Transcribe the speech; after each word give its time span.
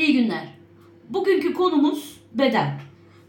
İyi 0.00 0.12
günler. 0.12 0.48
Bugünkü 1.08 1.54
konumuz 1.54 2.20
beden. 2.34 2.80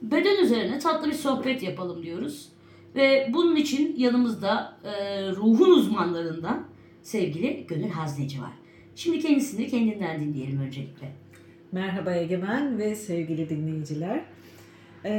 Beden 0.02 0.44
üzerine 0.44 0.80
tatlı 0.80 1.08
bir 1.08 1.14
sohbet 1.14 1.64
yapalım 1.64 2.04
diyoruz. 2.04 2.50
Ve 2.96 3.30
bunun 3.34 3.56
için 3.56 3.96
yanımızda 3.98 4.78
e, 4.84 4.92
ruhun 5.32 5.78
uzmanlarından 5.78 6.68
sevgili 7.02 7.66
Gönül 7.68 7.90
Hazneci 7.90 8.42
var. 8.42 8.52
Şimdi 8.96 9.20
kendisini 9.20 9.68
kendinden 9.68 10.20
dinleyelim 10.22 10.60
öncelikle. 10.62 11.12
Merhaba 11.72 12.14
Egemen 12.14 12.78
ve 12.78 12.96
sevgili 12.96 13.50
dinleyiciler. 13.50 14.26
Ee, 15.06 15.12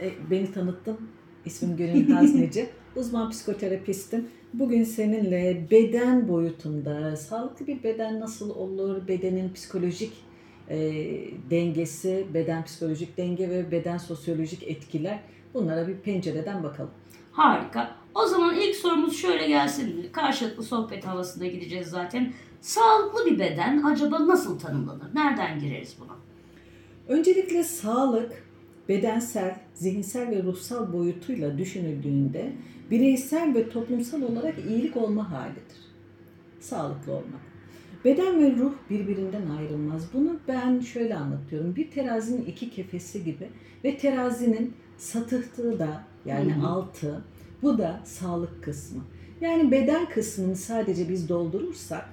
e, 0.00 0.12
beni 0.30 0.52
tanıttım. 0.52 0.98
İsmim 1.44 1.76
Gönül 1.76 2.10
Hazneci. 2.14 2.66
Uzman 2.96 3.30
psikoterapistim. 3.30 4.28
Bugün 4.54 4.84
seninle 4.84 5.66
beden 5.70 6.28
boyutunda 6.28 7.16
sağlıklı 7.16 7.66
bir 7.66 7.82
beden 7.82 8.20
nasıl 8.20 8.50
olur, 8.50 9.08
bedenin 9.08 9.52
psikolojik 9.52 10.29
e, 10.70 10.76
dengesi, 11.50 12.26
beden 12.34 12.64
psikolojik 12.64 13.16
denge 13.16 13.50
ve 13.50 13.70
beden 13.70 13.98
sosyolojik 13.98 14.62
etkiler 14.62 15.20
bunlara 15.54 15.88
bir 15.88 15.96
pencereden 15.96 16.62
bakalım. 16.62 16.90
Harika. 17.32 17.96
O 18.14 18.26
zaman 18.26 18.56
ilk 18.56 18.76
sorumuz 18.76 19.16
şöyle 19.16 19.48
gelsin. 19.48 20.08
Karşılıklı 20.12 20.62
sohbet 20.62 21.06
havasında 21.06 21.46
gideceğiz 21.46 21.88
zaten. 21.88 22.32
Sağlıklı 22.60 23.26
bir 23.26 23.38
beden 23.38 23.82
acaba 23.82 24.26
nasıl 24.26 24.58
tanımlanır? 24.58 25.14
Nereden 25.14 25.60
gireriz 25.60 25.96
buna? 26.00 26.16
Öncelikle 27.08 27.64
sağlık 27.64 28.44
bedensel, 28.88 29.56
zihinsel 29.74 30.30
ve 30.30 30.42
ruhsal 30.42 30.92
boyutuyla 30.92 31.58
düşünüldüğünde 31.58 32.52
bireysel 32.90 33.54
ve 33.54 33.68
toplumsal 33.68 34.22
olarak 34.22 34.54
iyilik 34.58 34.96
olma 34.96 35.30
halidir. 35.30 35.78
Sağlıklı 36.60 37.12
olmak. 37.12 37.49
Beden 38.04 38.42
ve 38.42 38.56
ruh 38.56 38.72
birbirinden 38.90 39.48
ayrılmaz. 39.58 40.02
Bunu 40.14 40.38
ben 40.48 40.80
şöyle 40.80 41.16
anlatıyorum. 41.16 41.76
Bir 41.76 41.90
terazinin 41.90 42.44
iki 42.44 42.70
kefesi 42.70 43.24
gibi 43.24 43.48
ve 43.84 43.96
terazinin 43.96 44.74
satıhtığı 44.98 45.78
da 45.78 46.04
yani 46.26 46.54
Hı 46.54 46.60
hı. 46.60 46.66
altı 46.66 47.24
bu 47.62 47.78
da 47.78 48.00
sağlık 48.04 48.62
kısmı. 48.64 49.02
Yani 49.40 49.70
beden 49.70 50.08
kısmını 50.08 50.56
sadece 50.56 51.08
biz 51.08 51.28
doldurursak, 51.28 52.04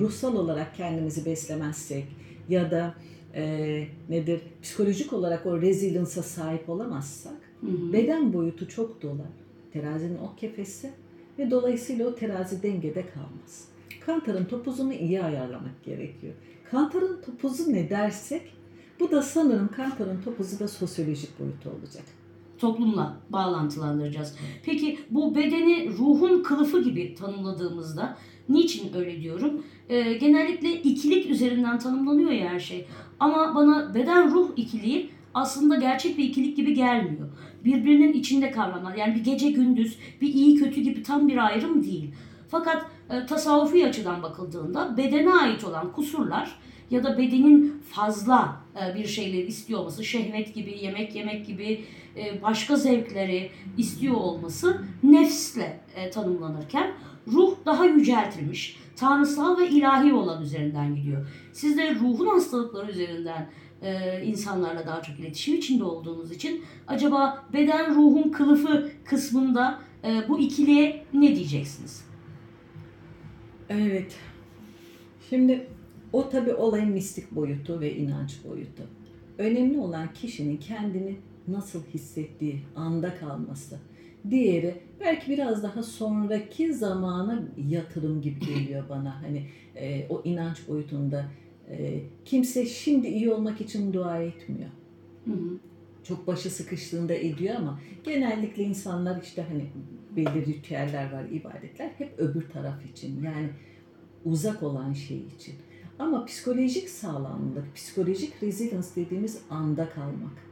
ruhsal 0.00 0.36
olarak 0.36 0.76
kendimizi 0.76 1.26
beslemezsek 1.26 2.04
ya 2.48 2.70
da 2.70 2.94
e, 3.34 3.86
nedir 4.08 4.40
psikolojik 4.62 5.12
olarak 5.12 5.46
o 5.46 5.60
resilience'a 5.60 6.22
sahip 6.22 6.68
olamazsak 6.68 7.36
Hı 7.60 7.66
hı. 7.66 7.92
beden 7.92 8.32
boyutu 8.32 8.68
çok 8.68 9.02
dolar. 9.02 9.30
Terazinin 9.72 10.18
o 10.18 10.36
kefesi 10.36 10.90
ve 11.38 11.50
dolayısıyla 11.50 12.06
o 12.08 12.14
terazi 12.14 12.62
dengede 12.62 13.04
kalmaz. 13.06 13.64
Kantarın 14.06 14.44
topuzunu 14.44 14.94
iyi 14.94 15.22
ayarlamak 15.22 15.84
gerekiyor. 15.84 16.34
Kantarın 16.70 17.22
topuzu 17.22 17.72
ne 17.72 17.90
dersek 17.90 18.42
bu 19.00 19.10
da 19.10 19.22
sanırım 19.22 19.68
kantarın 19.68 20.22
topuzu 20.22 20.58
da 20.58 20.68
sosyolojik 20.68 21.40
boyutu 21.40 21.70
olacak. 21.70 22.04
toplumla 22.58 23.16
bağlantılandıracağız. 23.30 24.36
Peki 24.62 24.98
bu 25.10 25.34
bedeni 25.34 25.88
ruhun 25.98 26.42
kılıfı 26.42 26.82
gibi 26.82 27.14
tanımladığımızda 27.14 28.16
niçin 28.48 28.94
öyle 28.94 29.20
diyorum? 29.20 29.62
Ee, 29.88 30.12
genellikle 30.12 30.72
ikilik 30.82 31.30
üzerinden 31.30 31.78
tanımlanıyor 31.78 32.30
ya 32.30 32.48
her 32.48 32.60
şey. 32.60 32.86
Ama 33.20 33.54
bana 33.54 33.94
beden 33.94 34.30
ruh 34.30 34.50
ikiliği 34.56 35.10
aslında 35.34 35.76
gerçek 35.76 36.18
bir 36.18 36.24
ikilik 36.24 36.56
gibi 36.56 36.74
gelmiyor. 36.74 37.28
Birbirinin 37.64 38.12
içinde 38.12 38.50
kavramlar. 38.50 38.94
Yani 38.94 39.14
bir 39.14 39.24
gece 39.24 39.50
gündüz, 39.50 39.96
bir 40.20 40.34
iyi 40.34 40.56
kötü 40.56 40.80
gibi 40.80 41.02
tam 41.02 41.28
bir 41.28 41.46
ayrım 41.46 41.84
değil. 41.84 42.10
Fakat 42.48 42.86
e, 43.10 43.26
tasavvufi 43.26 43.86
açıdan 43.86 44.22
bakıldığında 44.22 44.96
bedene 44.96 45.32
ait 45.32 45.64
olan 45.64 45.92
kusurlar 45.92 46.56
ya 46.90 47.04
da 47.04 47.18
bedenin 47.18 47.82
fazla 47.90 48.56
e, 48.82 48.94
bir 48.94 49.06
şeyleri 49.06 49.46
istiyor 49.46 49.80
olması, 49.80 50.04
şehvet 50.04 50.54
gibi, 50.54 50.78
yemek 50.82 51.14
yemek 51.14 51.46
gibi 51.46 51.84
e, 52.16 52.42
başka 52.42 52.76
zevkleri 52.76 53.50
istiyor 53.78 54.14
olması 54.14 54.82
nefsle 55.02 55.80
e, 55.96 56.10
tanımlanırken 56.10 56.92
ruh 57.28 57.54
daha 57.66 57.84
yüceltilmiş, 57.84 58.78
tanrısal 58.96 59.58
ve 59.58 59.68
ilahi 59.68 60.14
olan 60.14 60.42
üzerinden 60.42 60.94
gidiyor. 60.94 61.26
Siz 61.52 61.78
de 61.78 61.94
ruhun 61.94 62.26
hastalıkları 62.26 62.90
üzerinden 62.90 63.50
insanlarla 64.24 64.86
daha 64.86 65.02
çok 65.02 65.18
iletişim 65.18 65.54
içinde 65.54 65.84
olduğunuz 65.84 66.32
için 66.32 66.64
acaba 66.88 67.44
beden 67.52 67.94
ruhun 67.94 68.30
kılıfı 68.30 68.90
kısmında 69.04 69.78
bu 70.28 70.38
ikiliye 70.38 71.06
ne 71.12 71.36
diyeceksiniz? 71.36 72.09
Evet. 73.70 74.16
Şimdi 75.30 75.66
o 76.12 76.28
tabii 76.28 76.54
olayın 76.54 76.90
mistik 76.90 77.30
boyutu 77.30 77.80
ve 77.80 77.96
inanç 77.96 78.38
boyutu. 78.44 78.82
Önemli 79.38 79.78
olan 79.78 80.12
kişinin 80.14 80.56
kendini 80.56 81.16
nasıl 81.48 81.82
hissettiği, 81.94 82.62
anda 82.76 83.14
kalması. 83.14 83.78
Diğeri 84.30 84.74
belki 85.00 85.30
biraz 85.30 85.62
daha 85.62 85.82
sonraki 85.82 86.74
zamana 86.74 87.42
yatırım 87.68 88.22
gibi 88.22 88.40
geliyor 88.40 88.84
bana. 88.88 89.22
Hani 89.22 89.46
e, 89.76 90.06
o 90.08 90.22
inanç 90.24 90.68
boyutunda 90.68 91.24
e, 91.70 92.00
kimse 92.24 92.66
şimdi 92.66 93.06
iyi 93.06 93.32
olmak 93.32 93.60
için 93.60 93.92
dua 93.92 94.22
etmiyor. 94.22 94.70
Hı 95.24 95.32
hı. 95.32 95.58
Çok 96.04 96.26
başı 96.26 96.50
sıkıştığında 96.50 97.14
ediyor 97.14 97.54
ama 97.54 97.80
genellikle 98.04 98.62
insanlar 98.62 99.22
işte 99.22 99.46
hani 99.48 99.64
belli 100.16 100.46
ritüeller 100.46 101.12
var, 101.12 101.24
ibadetler 101.24 101.90
hep 101.98 102.18
öbür 102.18 102.48
taraf 102.48 102.86
için. 102.86 103.22
Yani 103.22 103.48
uzak 104.24 104.62
olan 104.62 104.92
şey 104.92 105.18
için. 105.36 105.54
Ama 105.98 106.24
psikolojik 106.24 106.88
sağlamlık, 106.88 107.74
psikolojik 107.74 108.42
resilience 108.42 108.88
dediğimiz 108.96 109.42
anda 109.50 109.90
kalmak. 109.90 110.50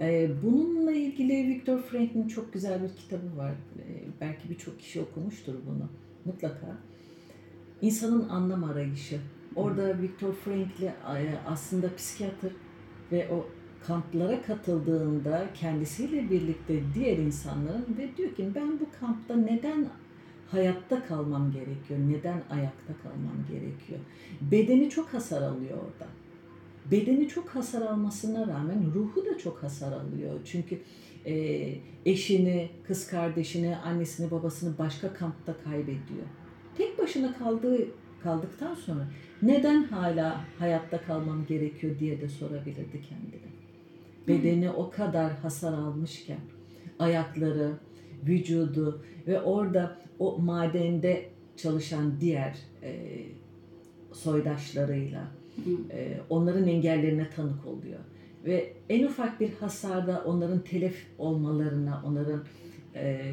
Ee, 0.00 0.30
bununla 0.42 0.92
ilgili 0.92 1.48
Viktor 1.48 1.78
Frankl'in 1.82 2.28
çok 2.28 2.52
güzel 2.52 2.82
bir 2.82 2.88
kitabı 2.88 3.36
var. 3.36 3.52
Ee, 3.52 3.82
belki 4.20 4.50
birçok 4.50 4.80
kişi 4.80 5.00
okumuştur 5.00 5.54
bunu 5.66 5.88
mutlaka. 6.24 6.78
İnsanın 7.82 8.28
anlam 8.28 8.64
arayışı. 8.64 9.20
Orada 9.56 10.02
Viktor 10.02 10.32
Frankl 10.32 10.82
e, 10.82 10.92
aslında 11.46 11.96
psikiyatr 11.96 12.46
ve 13.12 13.28
o 13.30 13.46
kamplara 13.86 14.42
katıldığında 14.42 15.46
kendisiyle 15.54 16.30
birlikte 16.30 16.80
diğer 16.94 17.18
insanların 17.18 17.86
ve 17.98 18.16
diyor 18.16 18.34
ki 18.34 18.48
ben 18.54 18.80
bu 18.80 18.86
kampta 19.00 19.36
neden 19.36 19.86
hayatta 20.50 21.04
kalmam 21.04 21.52
gerekiyor? 21.52 22.00
Neden 22.08 22.42
ayakta 22.50 22.92
kalmam 23.02 23.36
gerekiyor? 23.48 24.00
Bedeni 24.40 24.90
çok 24.90 25.14
hasar 25.14 25.42
alıyor 25.42 25.78
orada. 25.78 26.10
Bedeni 26.90 27.28
çok 27.28 27.48
hasar 27.48 27.82
almasına 27.82 28.46
rağmen 28.46 28.84
ruhu 28.94 29.26
da 29.26 29.38
çok 29.38 29.62
hasar 29.62 29.92
alıyor. 29.92 30.40
Çünkü 30.44 30.78
e, 31.26 31.74
eşini, 32.06 32.70
kız 32.86 33.06
kardeşini, 33.06 33.76
annesini, 33.76 34.30
babasını 34.30 34.78
başka 34.78 35.14
kampta 35.14 35.56
kaybediyor. 35.64 36.26
Tek 36.76 36.98
başına 36.98 37.38
kaldığı 37.38 37.86
kaldıktan 38.22 38.74
sonra 38.74 39.08
neden 39.42 39.82
hala 39.82 40.44
hayatta 40.58 41.00
kalmam 41.00 41.46
gerekiyor 41.46 41.98
diye 41.98 42.20
de 42.20 42.28
sorabilirdi 42.28 43.02
kendine. 43.08 43.49
Bedeni 44.28 44.70
o 44.70 44.90
kadar 44.90 45.32
hasar 45.32 45.72
almışken 45.72 46.40
ayakları, 46.98 47.72
vücudu 48.26 49.02
ve 49.26 49.40
orada 49.40 49.98
o 50.18 50.38
madende 50.38 51.30
çalışan 51.56 52.20
diğer 52.20 52.58
e, 52.82 53.22
soydaşlarıyla 54.12 55.30
e, 55.90 56.20
onların 56.30 56.68
engellerine 56.68 57.30
tanık 57.36 57.66
oluyor. 57.66 58.00
Ve 58.44 58.72
en 58.88 59.04
ufak 59.04 59.40
bir 59.40 59.52
hasarda 59.52 60.24
onların 60.24 60.60
telef 60.60 61.06
olmalarına, 61.18 62.02
onların 62.06 62.44
e, 62.94 63.32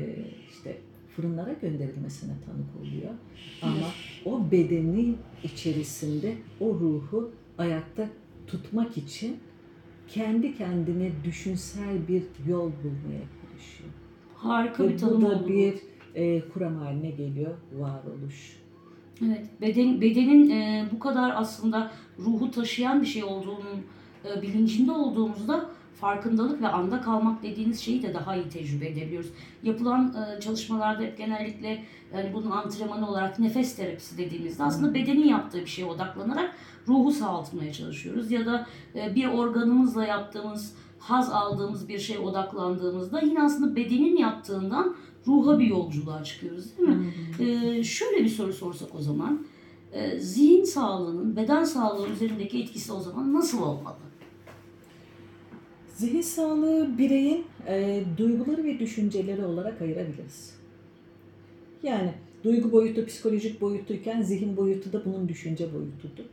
işte 0.50 0.78
fırınlara 1.16 1.54
gönderilmesine 1.54 2.34
tanık 2.46 2.82
oluyor. 2.82 3.14
Ama 3.62 3.88
o 4.26 4.52
bedeni 4.52 5.16
içerisinde 5.44 6.34
o 6.60 6.66
ruhu 6.74 7.32
ayakta 7.58 8.10
tutmak 8.48 8.98
için 8.98 9.38
kendi 10.08 10.58
kendine 10.58 11.12
düşünsel 11.24 12.08
bir 12.08 12.24
yol 12.48 12.72
bulmaya 12.84 13.24
çalışıyor. 13.42 13.90
Harika 14.36 14.84
Ve 14.84 14.90
bir 14.90 14.94
bu 14.94 15.00
tanım 15.00 15.22
da 15.22 15.28
oldu 15.28 15.44
bu. 15.44 15.48
bir 15.50 15.76
e, 16.16 16.50
kuram 16.50 16.76
haline 16.76 17.10
geliyor, 17.10 17.54
varoluş. 17.74 18.58
Evet, 19.26 19.46
beden, 19.62 20.02
bedenin 20.02 20.50
e, 20.50 20.86
bu 20.92 21.00
kadar 21.00 21.34
aslında 21.36 21.92
ruhu 22.20 22.52
taşıyan 22.52 23.02
bir 23.02 23.08
şey 23.08 23.24
olduğunun 23.24 23.82
e, 24.26 24.42
bilincinde 24.42 24.92
olduğumuzda 24.92 25.70
farkındalık 26.00 26.62
ve 26.62 26.68
anda 26.68 27.02
kalmak 27.02 27.44
dediğiniz 27.44 27.80
şeyi 27.80 28.04
de 28.04 28.14
daha 28.14 28.36
iyi 28.36 28.50
tecrübe 28.50 28.88
edebiliyoruz. 28.88 29.30
Yapılan 29.64 30.16
e, 30.38 30.42
çalışmalarda 30.42 31.04
hep 31.04 31.18
genellikle 31.18 31.84
yani 32.16 32.34
bunun 32.34 32.52
antrenmanı 32.52 33.10
olarak 33.10 33.40
nefes 33.40 33.76
terapisi 33.76 34.18
dediğimizde 34.18 34.64
aslında 34.64 34.94
bedenin 34.94 35.28
yaptığı 35.28 35.62
bir 35.62 35.66
şeye 35.66 35.86
odaklanarak 35.86 36.56
ruhu 36.88 37.12
sağaltmaya 37.12 37.74
çalışıyoruz. 37.74 38.32
Ya 38.32 38.46
da 38.46 38.68
e, 38.96 39.16
bir 39.16 39.28
organımızla 39.28 40.06
yaptığımız, 40.06 40.74
haz 41.00 41.30
aldığımız 41.30 41.90
bir 41.90 42.00
şeye 42.00 42.20
odaklandığımızda 42.20 43.22
yine 43.22 43.44
aslında 43.44 43.76
bedenin 43.76 44.18
yaptığından 44.18 44.96
ruha 45.28 45.60
bir 45.60 45.68
yolculuğa 45.68 46.24
çıkıyoruz 46.24 46.78
değil 46.78 46.90
mi? 46.90 47.14
Ee, 47.40 47.84
şöyle 47.84 48.24
bir 48.24 48.30
soru 48.30 48.54
sorsak 48.54 48.96
o 48.96 49.02
zaman. 49.02 49.46
e, 49.94 50.20
zihin 50.20 50.64
sağlığının 50.64 51.36
beden 51.36 51.64
sağlığı 51.64 52.08
üzerindeki 52.10 52.60
etkisi 52.64 52.94
o 52.94 53.00
zaman 53.00 53.34
nasıl 53.34 53.62
olmalı? 53.62 53.96
Zihin 55.98 56.22
sağlığı 56.22 56.98
bireyin 56.98 57.46
e, 57.68 58.04
duyguları 58.18 58.64
ve 58.64 58.80
düşünceleri 58.80 59.46
olarak 59.46 59.82
ayırabiliriz. 59.82 60.56
Yani 61.84 62.14
duygu 62.44 62.72
boyutu 62.72 63.06
psikolojik 63.06 63.62
boyutuyken 63.62 64.22
zihin 64.22 64.58
boyutu 64.58 64.94
da 64.94 65.06
bunun 65.06 65.30
düşünce 65.30 65.74
boyutudur. 65.74 66.24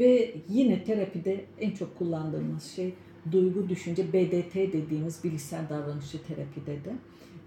Ve 0.00 0.34
yine 0.48 0.84
terapide 0.84 1.44
en 1.60 1.70
çok 1.70 1.98
kullandığımız 1.98 2.64
şey 2.64 2.94
duygu 3.32 3.68
düşünce 3.68 4.12
BDT 4.12 4.54
dediğimiz 4.54 5.24
bilişsel 5.24 5.68
davranışçı 5.68 6.18
terapide 6.22 6.76
de. 6.84 6.92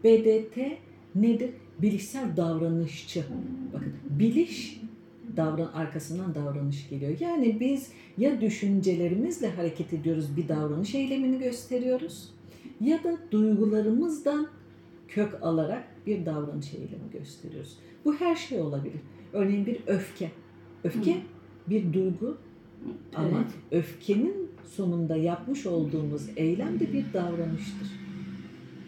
BDT 0.04 0.58
nedir? 1.16 1.50
Bilişsel 1.82 2.38
davranışçı. 2.38 3.24
Bakın 3.74 3.94
biliş 4.10 4.82
davran 5.38 5.72
arkasından 5.74 6.36
davranış 6.36 6.90
geliyor. 6.90 7.20
Yani 7.20 7.60
biz 7.60 7.92
ya 8.18 8.42
düşüncelerimizle 8.42 9.50
hareket 9.50 9.94
ediyoruz, 9.94 10.38
bir 10.38 10.48
davranış 10.48 10.96
eylemini 10.96 11.40
gösteriyoruz 11.40 12.30
ya 12.82 13.04
da 13.04 13.18
duygularımızdan 13.32 14.48
kök 15.08 15.44
alarak 15.44 15.84
bir 16.08 16.26
davranış 16.26 16.74
eylemi 16.74 17.12
gösteriyoruz. 17.14 17.78
Bu 18.06 18.16
her 18.16 18.36
şey 18.36 18.62
olabilir. 18.62 19.00
Örneğin 19.34 19.66
bir 19.66 19.78
öfke. 19.88 20.32
Öfke 20.84 21.16
Hı. 21.16 21.20
bir 21.68 21.94
duygu 21.94 22.38
ama 23.16 23.28
Evet. 23.28 23.84
öfkenin 23.84 24.50
sonunda 24.66 25.16
yapmış 25.16 25.66
olduğumuz 25.66 26.30
eylem 26.36 26.80
de 26.80 26.94
bir 26.94 27.06
davranıştır. 27.14 27.88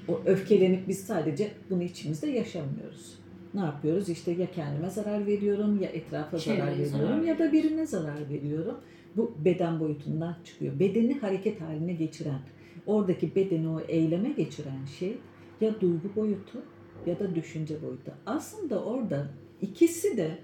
O 0.07 0.21
öfkelenip 0.25 0.87
biz 0.87 0.99
sadece 0.99 1.51
bunu 1.69 1.83
içimizde 1.83 2.27
yaşamıyoruz. 2.27 3.19
Ne 3.55 3.61
yapıyoruz? 3.61 4.09
İşte 4.09 4.31
ya 4.31 4.51
kendime 4.51 4.89
zarar 4.89 5.27
veriyorum 5.27 5.81
ya 5.81 5.89
etrafa 5.89 6.37
zarar 6.37 6.57
Çevreye 6.57 6.71
veriyorum 6.71 7.07
zarar 7.07 7.21
ya 7.21 7.39
da 7.39 7.51
birine 7.51 7.85
zarar 7.85 8.29
veriyorum. 8.29 8.77
Bu 9.17 9.35
beden 9.45 9.79
boyutundan 9.79 10.35
çıkıyor. 10.43 10.79
Bedeni 10.79 11.19
hareket 11.19 11.61
haline 11.61 11.93
geçiren, 11.93 12.39
oradaki 12.85 13.35
bedeni 13.35 13.67
o 13.69 13.81
eyleme 13.87 14.29
geçiren 14.29 14.85
şey 14.99 15.17
ya 15.61 15.81
duygu 15.81 16.15
boyutu 16.15 16.61
ya 17.05 17.19
da 17.19 17.35
düşünce 17.35 17.81
boyutu. 17.81 18.11
Aslında 18.25 18.83
orada 18.83 19.27
ikisi 19.61 20.17
de 20.17 20.37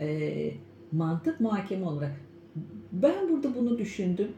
e, 0.00 0.50
mantık 0.92 1.40
muhakeme 1.40 1.86
olarak 1.86 2.20
ben 2.92 3.28
burada 3.28 3.54
bunu 3.54 3.78
düşündüm 3.78 4.28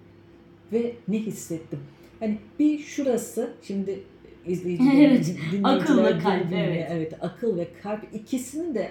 ve 0.73 0.95
ne 1.09 1.19
hissettim? 1.19 1.79
Hani 2.21 2.39
bir 2.59 2.79
şurası 2.79 3.53
şimdi 3.63 4.01
izleyiciler, 4.47 4.95
Evet, 5.11 5.37
akıl 5.63 6.05
ve 6.05 6.19
kalp, 6.19 6.53
evet. 6.53 6.89
evet. 6.91 7.13
akıl 7.21 7.57
ve 7.57 7.69
kalp 7.83 8.15
ikisini 8.15 8.75
de 8.75 8.91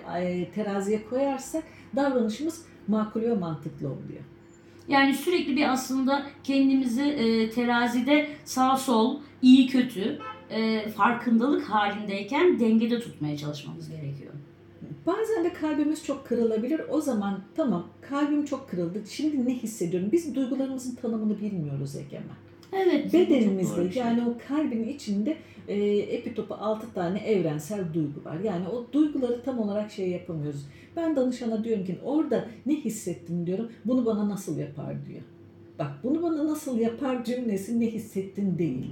teraziye 0.55 1.03
koyarsak 1.09 1.63
davranışımız 1.95 2.65
makul 2.87 3.21
ve 3.21 3.33
mantıklı 3.33 3.87
oluyor. 3.87 4.23
Yani 4.87 5.13
sürekli 5.13 5.55
bir 5.55 5.73
aslında 5.73 6.25
kendimizi 6.43 7.03
e, 7.03 7.49
terazide 7.49 8.27
sağ 8.45 8.77
sol, 8.77 9.19
iyi 9.41 9.67
kötü 9.67 10.19
e, 10.49 10.89
farkındalık 10.89 11.69
halindeyken 11.69 12.59
dengede 12.59 12.99
tutmaya 12.99 13.37
çalışmamız 13.37 13.89
gerekiyor. 13.89 14.33
Bazen 15.05 15.43
de 15.43 15.53
kalbimiz 15.53 16.05
çok 16.05 16.27
kırılabilir. 16.27 16.81
O 16.89 17.01
zaman 17.01 17.39
tamam 17.55 17.87
kalbim 18.01 18.45
çok 18.45 18.69
kırıldı. 18.69 19.03
Şimdi 19.09 19.45
ne 19.45 19.53
hissediyorum? 19.53 20.09
Biz 20.11 20.35
duygularımızın 20.35 20.95
tanımını 20.95 21.39
bilmiyoruz 21.41 21.95
Egemen. 21.95 22.37
Evet. 22.75 23.13
doğru 23.13 23.21
Bedenimizde 23.21 23.85
bir 23.85 23.91
şey. 23.91 24.03
yani 24.03 24.21
o 24.29 24.37
kalbin 24.47 24.87
içinde 24.87 25.37
e, 25.67 25.83
epitopu 25.97 26.53
6 26.53 26.93
tane 26.93 27.19
evrensel 27.19 27.93
duygu 27.93 28.25
var. 28.25 28.39
Yani 28.39 28.67
o 28.67 28.85
duyguları 28.93 29.41
tam 29.43 29.59
olarak 29.59 29.91
şey 29.91 30.09
yapamıyoruz. 30.09 30.65
Ben 30.95 31.15
danışana 31.15 31.63
diyorum 31.63 31.85
ki 31.85 31.97
orada 32.03 32.45
ne 32.65 32.75
hissettin 32.75 33.45
diyorum. 33.45 33.71
Bunu 33.85 34.05
bana 34.05 34.29
nasıl 34.29 34.57
yapar 34.57 35.05
diyor. 35.05 35.21
Bak 35.79 35.91
bunu 36.03 36.23
bana 36.23 36.47
nasıl 36.47 36.79
yapar 36.79 37.23
cümlesi 37.23 37.79
ne 37.79 37.87
hissettin 37.87 38.57
değil. 38.57 38.91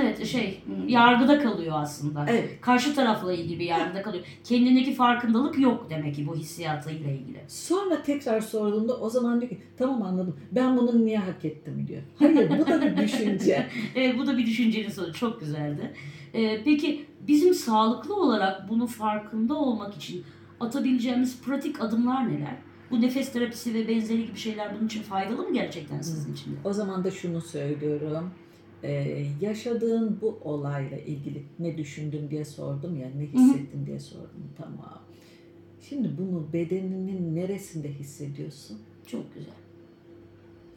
Evet 0.00 0.26
şey 0.26 0.62
yargıda 0.88 1.42
kalıyor 1.42 1.74
aslında. 1.78 2.26
Evet. 2.28 2.60
Karşı 2.60 2.94
tarafla 2.94 3.32
ilgili 3.32 3.60
bir 3.60 3.64
yargıda 3.64 4.02
kalıyor. 4.02 4.24
Kendindeki 4.44 4.94
farkındalık 4.94 5.58
yok 5.58 5.86
demek 5.90 6.14
ki 6.14 6.26
bu 6.26 6.36
hissiyatıyla 6.36 7.10
ilgili. 7.10 7.40
Sonra 7.48 8.02
tekrar 8.02 8.40
sorduğumda 8.40 8.96
o 9.00 9.10
zaman 9.10 9.40
diyor 9.40 9.50
ki 9.50 9.58
tamam 9.78 10.02
anladım 10.02 10.36
ben 10.52 10.76
bunu 10.76 11.06
niye 11.06 11.18
hak 11.18 11.44
ettim 11.44 11.84
diyor. 11.88 12.02
Hayır 12.18 12.58
bu 12.58 12.66
da 12.66 12.82
bir 12.82 12.96
düşünce. 12.96 13.66
Evet, 13.94 14.18
bu 14.18 14.26
da 14.26 14.38
bir 14.38 14.46
düşüncenin 14.46 14.88
sonucu. 14.90 15.12
Çok 15.12 15.40
güzeldi. 15.40 15.92
Ee, 16.34 16.62
peki 16.64 17.06
bizim 17.28 17.54
sağlıklı 17.54 18.16
olarak 18.16 18.68
bunun 18.68 18.86
farkında 18.86 19.54
olmak 19.54 19.94
için 19.96 20.24
atabileceğimiz 20.60 21.40
pratik 21.42 21.80
adımlar 21.82 22.28
neler? 22.28 22.56
Bu 22.90 23.00
nefes 23.00 23.32
terapisi 23.32 23.74
ve 23.74 23.88
benzeri 23.88 24.26
gibi 24.26 24.38
şeyler 24.38 24.74
bunun 24.76 24.86
için 24.86 25.02
faydalı 25.02 25.42
mı 25.42 25.54
gerçekten 25.54 26.00
sizin 26.00 26.32
için 26.32 26.50
de? 26.52 26.56
O 26.64 26.72
zaman 26.72 27.04
da 27.04 27.10
şunu 27.10 27.40
söylüyorum. 27.40 28.30
Ee, 28.82 29.26
yaşadığın 29.40 30.18
bu 30.20 30.38
olayla 30.44 30.98
ilgili 30.98 31.42
ne 31.58 31.78
düşündün 31.78 32.30
diye 32.30 32.44
sordum 32.44 32.96
ya, 32.96 33.10
ne 33.16 33.26
hissettin 33.26 33.86
diye 33.86 34.00
sordum. 34.00 34.50
Tamam. 34.56 35.02
Şimdi 35.80 36.18
bunu 36.18 36.52
bedeninin 36.52 37.34
neresinde 37.34 37.92
hissediyorsun? 37.92 38.78
Çok 39.06 39.34
güzel. 39.34 39.54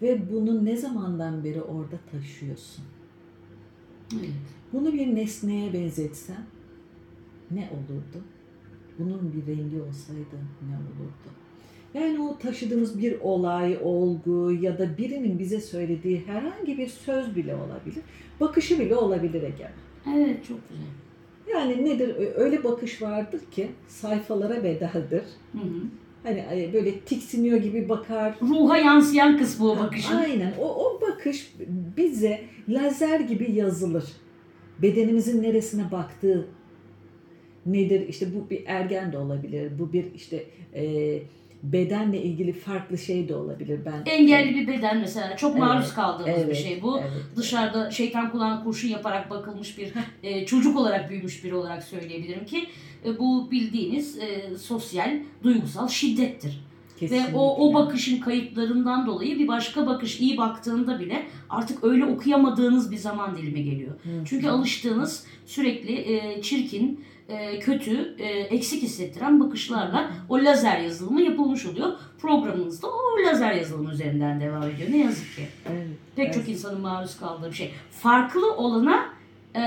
Ve 0.02 0.32
bunu 0.32 0.66
ne 0.66 0.78
zamandan 0.78 1.44
beri 1.44 1.62
orada 1.62 2.00
taşıyorsun? 2.12 2.86
Evet. 4.14 4.30
Bunu 4.74 4.94
bir 4.94 5.16
nesneye 5.16 5.74
benzetsen 5.74 6.46
ne 7.52 7.70
olurdu? 7.72 8.26
Bunun 9.00 9.34
bir 9.34 9.48
rengi 9.48 9.82
olsaydı 9.82 10.38
ne 10.70 10.76
olurdu? 10.76 11.45
Yani 11.96 12.22
o 12.22 12.38
taşıdığımız 12.38 13.00
bir 13.00 13.20
olay, 13.22 13.78
olgu 13.84 14.52
ya 14.62 14.78
da 14.78 14.98
birinin 14.98 15.40
bize 15.40 15.62
söylediği 15.62 16.24
herhangi 16.28 16.78
bir 16.78 16.88
söz 16.88 17.36
bile 17.36 17.56
olabilir. 17.56 18.04
Bakışı 18.40 18.80
bile 18.80 18.96
olabilir 18.96 19.44
Ege. 19.44 19.70
Evet 20.18 20.48
çok 20.48 20.70
güzel. 20.70 20.86
Yani 21.54 21.86
nedir? 21.86 22.16
Öyle 22.36 22.64
bakış 22.64 23.02
vardır 23.02 23.42
ki 23.52 23.68
sayfalara 23.88 24.64
bedeldir. 24.64 25.24
Hı 25.52 25.58
hı. 25.58 25.82
Hani 26.24 26.70
böyle 26.74 27.00
tiksiniyor 27.00 27.58
gibi 27.58 27.90
bakar. 27.90 28.36
Ruha 28.42 28.78
yansıyan 28.78 29.38
kısmı 29.38 29.72
o 29.72 29.78
bakışın. 29.78 30.16
Aynen. 30.16 30.54
O, 30.60 30.86
o 30.86 31.02
bakış 31.02 31.56
bize 31.98 32.42
lazer 32.70 33.20
gibi 33.20 33.52
yazılır. 33.52 34.06
Bedenimizin 34.82 35.44
neresine 35.44 35.92
baktığı 35.92 36.48
nedir? 37.66 38.08
İşte 38.08 38.28
bu 38.36 38.50
bir 38.50 38.64
ergen 38.66 39.12
de 39.12 39.18
olabilir. 39.18 39.72
Bu 39.80 39.94
bir 39.94 40.14
işte 40.14 40.44
e, 40.74 41.20
bedenle 41.64 42.22
ilgili 42.24 42.54
farklı 42.54 42.98
şey 42.98 43.30
de 43.30 43.36
olabilir. 43.36 43.80
Ben 43.86 44.12
Engelli 44.12 44.56
bir 44.56 44.68
beden 44.68 44.98
mesela 44.98 45.38
çok 45.38 45.58
maruz 45.58 45.86
Evet, 45.86 45.96
kaldığımız 45.96 46.38
bir 46.38 46.46
Evet, 46.46 46.58
şey 46.58 46.82
bu. 46.82 47.00
evet. 47.00 47.24
Dışarıda 47.36 47.92
şeytan 47.92 48.32
kulağına 48.32 48.64
kurşun 48.64 48.88
yaparak 48.88 49.30
bakılmış 49.30 49.78
bir 49.78 49.94
e, 50.24 50.46
çocuk 50.46 50.78
olarak 50.78 51.10
büyümüş 51.10 51.44
biri 51.44 51.56
olarak 51.56 51.84
söyleyebilirim 51.84 52.46
ki 52.46 52.68
e, 53.06 53.20
bu 53.20 53.52
bildiğiniz 53.52 54.18
e, 54.20 54.58
sosyal, 54.58 55.20
duygusal 55.44 55.88
şiddettir. 55.88 56.64
Kesinlikle. 57.00 57.34
Ve 57.34 57.38
o, 57.38 57.70
o 57.70 57.74
bakışın 57.74 58.20
kayıplarından 58.20 59.08
dolayı 59.08 59.40
bir 59.40 59.48
başka 59.48 59.88
bakış 59.88 60.20
iyi 60.20 60.38
baktığında 60.38 61.00
bile 61.00 61.26
artık 61.50 61.84
öyle 61.84 62.06
okuyamadığınız 62.06 62.92
bir 62.92 62.98
zaman 62.98 63.38
dilimi 63.38 63.64
geliyor. 63.64 63.92
Hı. 63.92 64.10
Çünkü 64.26 64.48
alıştığınız 64.48 65.26
sürekli 65.46 65.94
e, 65.94 66.42
çirkin, 66.42 67.06
e, 67.30 67.60
kötü, 67.60 68.16
e, 68.20 68.28
eksik 68.28 68.84
hissettiren 68.84 69.40
bakışlarla 69.40 70.12
o 70.30 70.38
lazer 70.38 70.80
yazılımı 70.80 71.22
yapılmış 71.22 71.66
oluyor. 71.66 71.94
Programınız 72.20 72.82
da 72.82 72.88
o 72.88 73.26
lazer 73.28 73.52
yazılımı 73.52 73.92
üzerinden 73.92 74.42
devam 74.42 74.64
ediyor. 74.64 74.92
Ne 74.92 74.98
yazık 74.98 75.36
ki. 75.36 75.48
Evet, 75.70 75.88
Pek 76.16 76.26
evet. 76.26 76.36
çok 76.36 76.50
insanın 76.50 76.82
maruz 76.82 77.20
kaldığı 77.20 77.50
bir 77.50 77.56
şey. 77.56 77.72
Farklı 77.92 78.54
olana 78.54 79.14
e, 79.56 79.62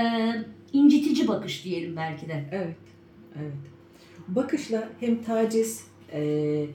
incitici 0.73 1.27
bakış 1.27 1.65
diyelim 1.65 1.95
belki 1.95 2.27
de. 2.27 2.45
Evet, 2.51 2.77
evet. 3.39 3.53
Bakışla 4.27 4.89
hem 4.99 5.23
taciz, 5.23 5.87
e, 6.13 6.65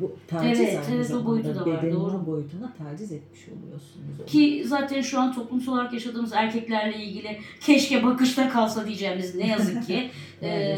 bu- 0.00 0.16
taciz 0.28 0.60
Evet, 0.60 0.78
aynı 0.86 0.94
evet, 0.96 1.04
o 1.04 1.08
zamanda 1.08 1.28
boyutu 1.28 1.54
da 1.54 1.60
var, 1.66 1.82
bedenin 1.82 1.94
doğru. 1.94 2.22
o 2.22 2.26
boyutuna 2.26 2.72
taciz 2.78 3.12
etmiş 3.12 3.40
oluyorsunuz. 3.48 4.26
Ki 4.26 4.64
zaten 4.66 5.00
şu 5.00 5.20
an 5.20 5.34
toplumsal 5.34 5.72
olarak 5.72 5.92
yaşadığımız 5.92 6.32
erkeklerle 6.32 7.04
ilgili 7.04 7.38
keşke 7.60 8.02
bakışta 8.02 8.48
kalsa 8.48 8.86
diyeceğimiz 8.86 9.34
ne 9.34 9.46
yazık 9.46 9.86
ki 9.86 10.10
e, 10.42 10.76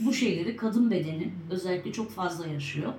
bu 0.00 0.12
şeyleri 0.12 0.56
kadın 0.56 0.90
bedeni 0.90 1.32
özellikle 1.50 1.92
çok 1.92 2.10
fazla 2.10 2.46
yaşıyor. 2.46 2.92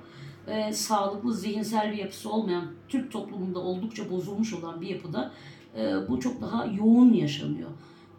E, 0.48 0.74
sağlıklı 0.74 1.34
zihinsel 1.34 1.92
bir 1.92 1.98
yapısı 1.98 2.30
olmayan 2.32 2.66
Türk 2.90 3.12
toplumunda 3.12 3.60
oldukça 3.60 4.12
bozulmuş 4.12 4.54
olan 4.54 4.82
bir 4.82 4.88
yapıda 4.88 5.32
e, 5.78 5.94
bu 6.10 6.20
çok 6.20 6.42
daha 6.42 6.66
yoğun 6.66 7.14
yaşanıyor. 7.14 7.70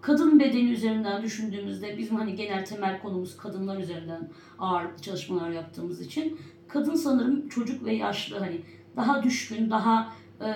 Kadın 0.00 0.40
bedeni 0.40 0.70
üzerinden 0.70 1.22
düşündüğümüzde 1.22 1.98
bizim 1.98 2.16
hani 2.16 2.36
genel 2.36 2.64
temel 2.66 3.02
konumuz 3.02 3.36
kadınlar 3.36 3.78
üzerinden 3.78 4.30
ağırlıklı 4.58 5.02
çalışmalar 5.02 5.50
yaptığımız 5.50 6.00
için 6.00 6.38
kadın 6.68 6.94
sanırım 6.94 7.48
çocuk 7.48 7.84
ve 7.84 7.94
yaşlı 7.94 8.38
hani 8.38 8.60
daha 8.96 9.22
düşkün, 9.22 9.70
daha 9.70 10.12
e, 10.40 10.48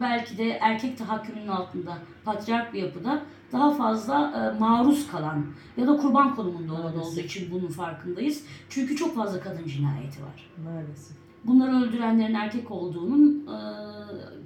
belki 0.00 0.38
de 0.38 0.48
erkek 0.50 0.98
tahakkümünün 0.98 1.48
altında 1.48 1.98
patriark 2.24 2.74
bir 2.74 2.82
yapıda 2.82 3.22
daha 3.52 3.70
fazla 3.74 4.32
e, 4.56 4.58
maruz 4.58 5.10
kalan 5.10 5.46
ya 5.76 5.86
da 5.86 5.96
kurban 5.96 6.34
konumunda 6.36 6.72
olan 6.72 6.82
Maalesef. 6.82 7.12
olduğu 7.12 7.20
için 7.20 7.50
bunun 7.52 7.68
farkındayız. 7.68 8.44
Çünkü 8.68 8.96
çok 8.96 9.14
fazla 9.16 9.40
kadın 9.40 9.64
cinayeti 9.66 10.22
var. 10.22 10.50
Maalesef. 10.64 11.16
Bunları 11.44 11.76
öldürenlerin 11.76 12.34
erkek 12.34 12.70
olduğunun 12.70 13.46
e, 13.46 13.56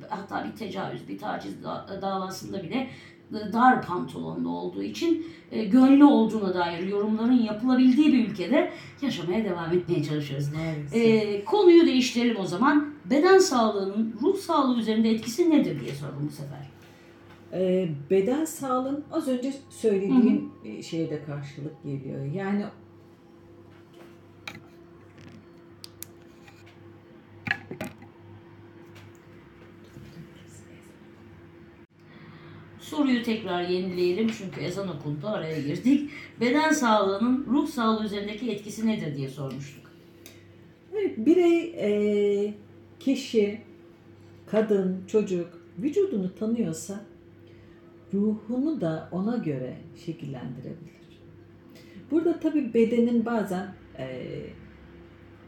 hatta 0.09 0.45
bir 0.45 0.57
tecavüz, 0.59 1.09
bir 1.09 1.19
taciz 1.19 1.65
da- 1.65 1.99
davasında 2.03 2.63
bile 2.63 2.89
dar 3.53 3.87
pantolonlu 3.87 4.51
olduğu 4.51 4.83
için 4.83 5.27
e, 5.51 5.65
gönlü 5.65 6.05
olduğuna 6.05 6.55
dair 6.55 6.87
yorumların 6.87 7.43
yapılabildiği 7.43 8.13
bir 8.13 8.29
ülkede 8.29 8.71
yaşamaya 9.03 9.45
devam 9.45 9.73
etmeye 9.73 10.03
çalışıyoruz. 10.05 10.47
E, 10.93 11.45
konuyu 11.45 11.87
değiştirelim 11.87 12.37
o 12.41 12.45
zaman. 12.47 12.95
Beden 13.11 13.39
sağlığının 13.39 14.15
ruh 14.23 14.37
sağlığı 14.37 14.79
üzerinde 14.79 15.11
etkisi 15.11 15.51
nedir 15.51 15.81
diye 15.81 15.95
sordum 15.95 16.29
bu 16.29 16.33
sefer. 16.33 16.75
Ee, 17.53 17.89
beden 18.11 18.45
sağlığın 18.45 19.05
az 19.13 19.29
önce 19.29 19.53
söylediğim 19.71 20.51
şeye 20.83 21.11
de 21.11 21.25
karşılık 21.25 21.83
geliyor. 21.83 22.25
Yani 22.25 22.65
Soruyu 32.97 33.23
tekrar 33.23 33.63
yenileyelim 33.63 34.29
çünkü 34.39 34.61
ezan 34.61 34.89
okundu 34.89 35.29
araya 35.29 35.61
girdik. 35.61 36.11
Beden 36.41 36.73
sağlığının 36.73 37.47
ruh 37.51 37.69
sağlığı 37.69 38.05
üzerindeki 38.05 38.51
etkisi 38.51 38.87
nedir 38.87 39.17
diye 39.17 39.29
sormuştuk. 39.29 39.91
Evet, 40.93 41.19
birey, 41.19 41.75
e, 41.79 42.55
kişi, 43.01 43.61
kadın, 44.47 45.05
çocuk 45.07 45.49
vücudunu 45.79 46.35
tanıyorsa 46.35 47.01
ruhunu 48.15 48.81
da 48.81 49.09
ona 49.13 49.37
göre 49.37 49.77
şekillendirebilir. 50.07 50.95
Burada 52.11 52.41
tabii 52.41 52.75
bedenin 52.75 53.27
bazen 53.27 53.75
e, 53.99 54.31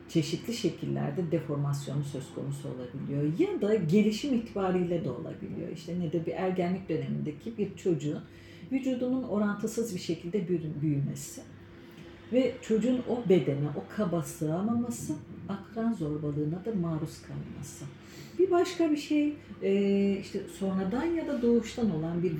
çeşitli 0.08 0.54
şekillerde 0.54 1.30
deformasyonu 1.30 2.04
söz 2.04 2.34
konusu 2.34 2.68
olabiliyor 2.68 3.38
ya 3.38 3.62
da 3.62 3.74
gelişim 3.74 4.34
itibariyle 4.34 5.04
de 5.04 5.10
olabiliyor. 5.10 5.68
İşte 5.74 6.00
nedir 6.00 6.26
bir 6.26 6.32
ergenlik 6.32 6.88
dönemindeki 6.88 7.58
bir 7.58 7.76
çocuğun 7.76 8.22
vücudunun 8.72 9.22
orantısız 9.22 9.94
bir 9.94 10.00
şekilde 10.00 10.48
büyü- 10.48 10.80
büyümesi 10.82 11.40
ve 12.32 12.52
çocuğun 12.62 13.00
o 13.08 13.28
bedene, 13.28 13.68
o 13.76 13.96
kaba 13.96 14.22
sığamaması, 14.22 15.14
akran 15.48 15.92
zorbalığına 15.92 16.64
da 16.64 16.74
maruz 16.80 17.22
kalması. 17.22 17.84
Bir 18.38 18.50
başka 18.50 18.90
bir 18.90 18.96
şey 18.96 19.34
işte 20.20 20.40
sonradan 20.58 21.04
ya 21.04 21.28
da 21.28 21.42
doğuştan 21.42 21.90
olan 21.90 22.22
bir 22.22 22.30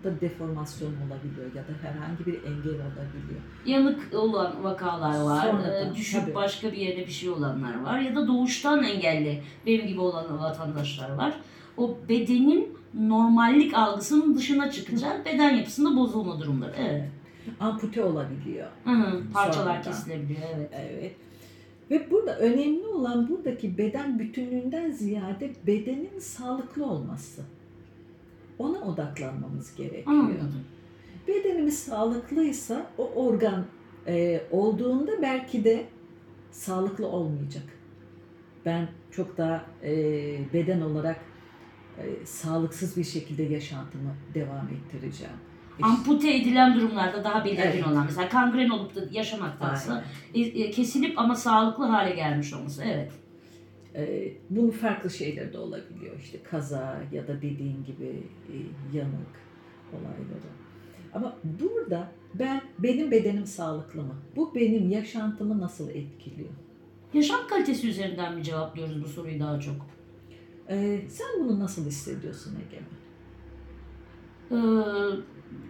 vücutta 0.00 0.20
deformasyon 0.20 0.88
olabiliyor 0.88 1.54
ya 1.54 1.62
da 1.62 1.88
herhangi 1.88 2.26
bir 2.26 2.34
engel 2.34 2.74
olabiliyor. 2.74 3.40
Yanık 3.66 4.14
olan 4.14 4.64
vakalar 4.64 5.20
var, 5.20 5.46
Sonradan, 5.46 5.92
e, 5.92 5.94
düşüp 5.94 6.20
tabii. 6.20 6.34
başka 6.34 6.72
bir 6.72 6.76
yere 6.76 7.06
bir 7.06 7.12
şey 7.12 7.30
olanlar 7.30 7.82
var 7.82 7.98
ya 7.98 8.16
da 8.16 8.28
doğuştan 8.28 8.82
engelli 8.84 9.42
benim 9.66 9.86
gibi 9.86 10.00
olan 10.00 10.38
vatandaşlar 10.38 11.10
var. 11.14 11.34
O 11.76 11.96
bedenin 12.08 12.76
normallik 12.94 13.74
algısının 13.74 14.36
dışına 14.36 14.70
çıkınca 14.70 15.22
beden 15.24 15.50
yapısında 15.56 15.96
bozulma 15.96 16.40
durumları. 16.40 16.74
Evet. 16.78 17.08
Ampute 17.60 18.04
olabiliyor. 18.04 18.68
Hı 18.84 18.90
hı, 18.90 19.22
parçalar 19.32 19.64
Sonradan. 19.64 19.82
kesilebiliyor. 19.82 20.40
Evet. 20.56 20.70
Evet. 20.72 21.16
Ve 21.90 22.10
burada 22.10 22.38
önemli 22.38 22.86
olan 22.86 23.28
buradaki 23.28 23.78
beden 23.78 24.18
bütünlüğünden 24.18 24.90
ziyade 24.90 25.50
bedenin 25.66 26.18
sağlıklı 26.18 26.86
olması. 26.86 27.42
Ona 28.60 28.78
odaklanmamız 28.78 29.74
gerekiyor. 29.76 30.06
Anladım. 30.06 30.64
Bedenimiz 31.28 31.78
sağlıklıysa 31.78 32.86
o 32.98 33.10
organ 33.14 33.64
e, 34.06 34.40
olduğunda 34.50 35.22
belki 35.22 35.64
de 35.64 35.86
sağlıklı 36.50 37.06
olmayacak. 37.06 37.62
Ben 38.66 38.88
çok 39.10 39.38
daha 39.38 39.64
e, 39.82 39.92
beden 40.52 40.80
olarak 40.80 41.20
e, 41.98 42.26
sağlıksız 42.26 42.96
bir 42.96 43.04
şekilde 43.04 43.42
yaşantımı 43.42 44.14
devam 44.34 44.68
ettireceğim. 44.68 45.36
Ampute 45.82 46.36
edilen 46.36 46.74
durumlarda 46.74 47.24
daha 47.24 47.44
belirgin 47.44 47.62
Evet. 47.62 47.86
olan 47.86 48.04
mesela 48.04 48.28
kangren 48.28 48.70
olup 48.70 48.94
da 48.94 49.00
yaşamaktansa 49.10 50.04
e, 50.34 50.40
e, 50.40 50.70
kesilip 50.70 51.18
ama 51.18 51.34
sağlıklı 51.34 51.84
hale 51.84 52.14
gelmiş 52.14 52.52
olması. 52.52 52.84
Evet. 52.84 53.12
Ee, 53.94 54.32
bunun 54.50 54.70
farklı 54.70 55.10
şeyleri 55.10 55.52
de 55.52 55.58
olabiliyor. 55.58 56.20
İşte 56.20 56.42
kaza 56.42 57.02
ya 57.12 57.28
da 57.28 57.36
dediğin 57.36 57.84
gibi 57.84 58.22
e, 58.48 58.54
yanık 58.96 59.40
olayları. 59.92 60.50
Ama 61.12 61.36
burada 61.44 62.12
ben 62.34 62.62
benim 62.78 63.10
bedenim 63.10 63.46
sağlıklı 63.46 64.02
mı? 64.02 64.14
Bu 64.36 64.54
benim 64.54 64.90
yaşantımı 64.90 65.60
nasıl 65.60 65.90
etkiliyor? 65.90 66.50
Yaşam 67.14 67.46
kalitesi 67.48 67.88
üzerinden 67.88 68.34
mi 68.34 68.44
cevaplıyoruz 68.44 69.04
bu 69.04 69.08
soruyu 69.08 69.40
daha 69.40 69.60
çok? 69.60 69.76
Ee, 70.68 71.00
sen 71.08 71.26
bunu 71.40 71.60
nasıl 71.60 71.86
hissediyorsun 71.86 72.58
Egemen? 72.66 73.00
Ee, 74.50 75.16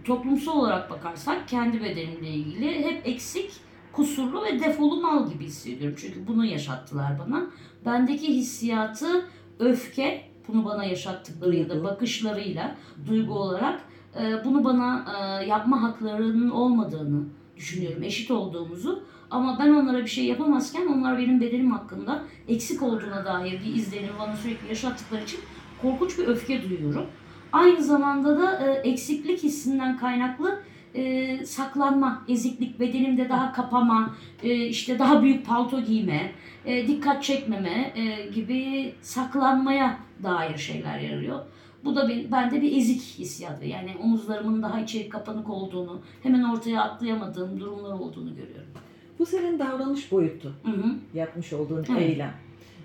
toplumsal 0.03 0.59
olarak 0.59 0.89
bakarsak 0.89 1.47
kendi 1.47 1.81
bedenimle 1.81 2.29
ilgili 2.29 2.83
hep 2.83 3.07
eksik, 3.07 3.51
kusurlu 3.93 4.43
ve 4.43 4.59
defolu 4.59 5.01
mal 5.01 5.31
gibi 5.31 5.45
hissediyorum. 5.45 5.97
Çünkü 6.01 6.27
bunu 6.27 6.45
yaşattılar 6.45 7.19
bana. 7.19 7.45
Bendeki 7.85 8.27
hissiyatı 8.27 9.25
öfke, 9.59 10.21
bunu 10.47 10.65
bana 10.65 10.83
yaşattıkları 10.83 11.55
ya 11.55 11.69
da 11.69 11.83
bakışlarıyla 11.83 12.75
duygu 13.07 13.33
olarak 13.33 13.81
e, 14.21 14.45
bunu 14.45 14.63
bana 14.63 15.05
e, 15.17 15.45
yapma 15.45 15.81
haklarının 15.81 16.49
olmadığını 16.49 17.23
düşünüyorum. 17.55 18.03
Eşit 18.03 18.31
olduğumuzu. 18.31 19.03
Ama 19.31 19.59
ben 19.59 19.69
onlara 19.73 19.97
bir 19.97 20.07
şey 20.09 20.25
yapamazken 20.25 20.87
onlar 20.87 21.17
benim 21.17 21.41
bedenim 21.41 21.71
hakkında 21.71 22.23
eksik 22.47 22.81
olduğuna 22.83 23.25
dair 23.25 23.61
bir 23.65 23.75
izlenimi 23.75 24.19
bana 24.19 24.35
sürekli 24.35 24.69
yaşattıkları 24.69 25.23
için 25.23 25.39
korkunç 25.81 26.19
bir 26.19 26.27
öfke 26.27 26.69
duyuyorum. 26.69 27.05
Aynı 27.53 27.83
zamanda 27.83 28.39
da 28.39 28.67
e, 28.67 28.71
eksiklik 28.71 29.43
hissinden 29.43 29.97
kaynaklı 29.97 30.59
e, 30.95 31.45
saklanma, 31.45 32.25
eziklik, 32.27 32.79
bedenimde 32.79 33.29
daha 33.29 33.51
kapama, 33.51 34.15
e, 34.43 34.65
işte 34.65 34.99
daha 34.99 35.23
büyük 35.23 35.45
palto 35.45 35.81
giyme, 35.81 36.31
e, 36.65 36.87
dikkat 36.87 37.23
çekmeme 37.23 37.93
e, 37.95 38.29
gibi 38.29 38.93
saklanmaya 39.01 39.97
dair 40.23 40.57
şeyler 40.57 40.99
yarıyor. 40.99 41.39
Bu 41.83 41.95
da 41.95 42.09
ben, 42.09 42.31
bende 42.31 42.61
bir 42.61 42.77
ezik 42.77 43.01
hissiyatı. 43.01 43.65
Yani 43.65 43.91
omuzlarımın 44.03 44.61
daha 44.61 44.81
içeri 44.81 45.09
kapanık 45.09 45.49
olduğunu, 45.49 46.01
hemen 46.23 46.43
ortaya 46.43 46.81
atlayamadığım 46.81 47.59
durumlar 47.59 47.93
olduğunu 47.93 48.29
görüyorum. 48.35 48.71
Bu 49.19 49.25
senin 49.25 49.59
davranış 49.59 50.11
boyutu. 50.11 50.53
Hı 50.63 50.71
hı. 50.71 50.95
Yapmış 51.13 51.53
olduğun 51.53 51.85
Evet. 51.91 52.01
eylem. 52.01 52.33